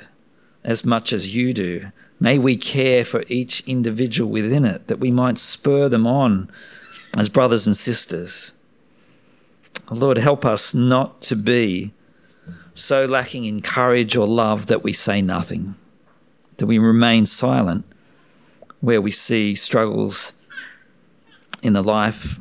as 0.64 0.84
much 0.84 1.12
as 1.12 1.34
you 1.34 1.52
do. 1.52 1.92
May 2.18 2.38
we 2.38 2.56
care 2.56 3.04
for 3.04 3.24
each 3.28 3.62
individual 3.66 4.30
within 4.30 4.64
it, 4.64 4.86
that 4.86 5.00
we 5.00 5.10
might 5.10 5.38
spur 5.38 5.88
them 5.88 6.06
on 6.06 6.50
as 7.16 7.28
brothers 7.28 7.66
and 7.66 7.76
sisters. 7.76 8.52
Lord, 9.90 10.18
help 10.18 10.44
us 10.44 10.74
not 10.74 11.20
to 11.22 11.36
be 11.36 11.92
so 12.74 13.04
lacking 13.04 13.44
in 13.44 13.62
courage 13.62 14.16
or 14.16 14.26
love 14.26 14.66
that 14.66 14.82
we 14.82 14.92
say 14.92 15.20
nothing, 15.20 15.74
that 16.56 16.66
we 16.66 16.78
remain 16.78 17.26
silent 17.26 17.84
where 18.80 19.00
we 19.00 19.10
see 19.10 19.54
struggles 19.54 20.32
in 21.62 21.72
the 21.72 21.82
life 21.82 22.40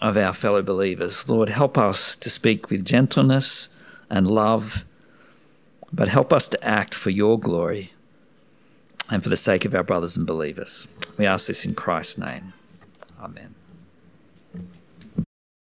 of 0.00 0.16
our 0.16 0.32
fellow 0.32 0.62
believers. 0.62 1.28
Lord, 1.28 1.48
help 1.48 1.78
us 1.78 2.14
to 2.16 2.28
speak 2.28 2.70
with 2.70 2.84
gentleness 2.84 3.68
and 4.10 4.30
love, 4.30 4.84
but 5.92 6.08
help 6.08 6.32
us 6.32 6.48
to 6.48 6.64
act 6.64 6.94
for 6.94 7.10
your 7.10 7.38
glory 7.38 7.92
and 9.10 9.22
for 9.22 9.28
the 9.28 9.36
sake 9.36 9.64
of 9.64 9.74
our 9.74 9.82
brothers 9.82 10.16
and 10.16 10.26
believers. 10.26 10.86
We 11.16 11.26
ask 11.26 11.46
this 11.46 11.64
in 11.64 11.74
Christ's 11.74 12.18
name. 12.18 12.52
Amen. 13.20 13.54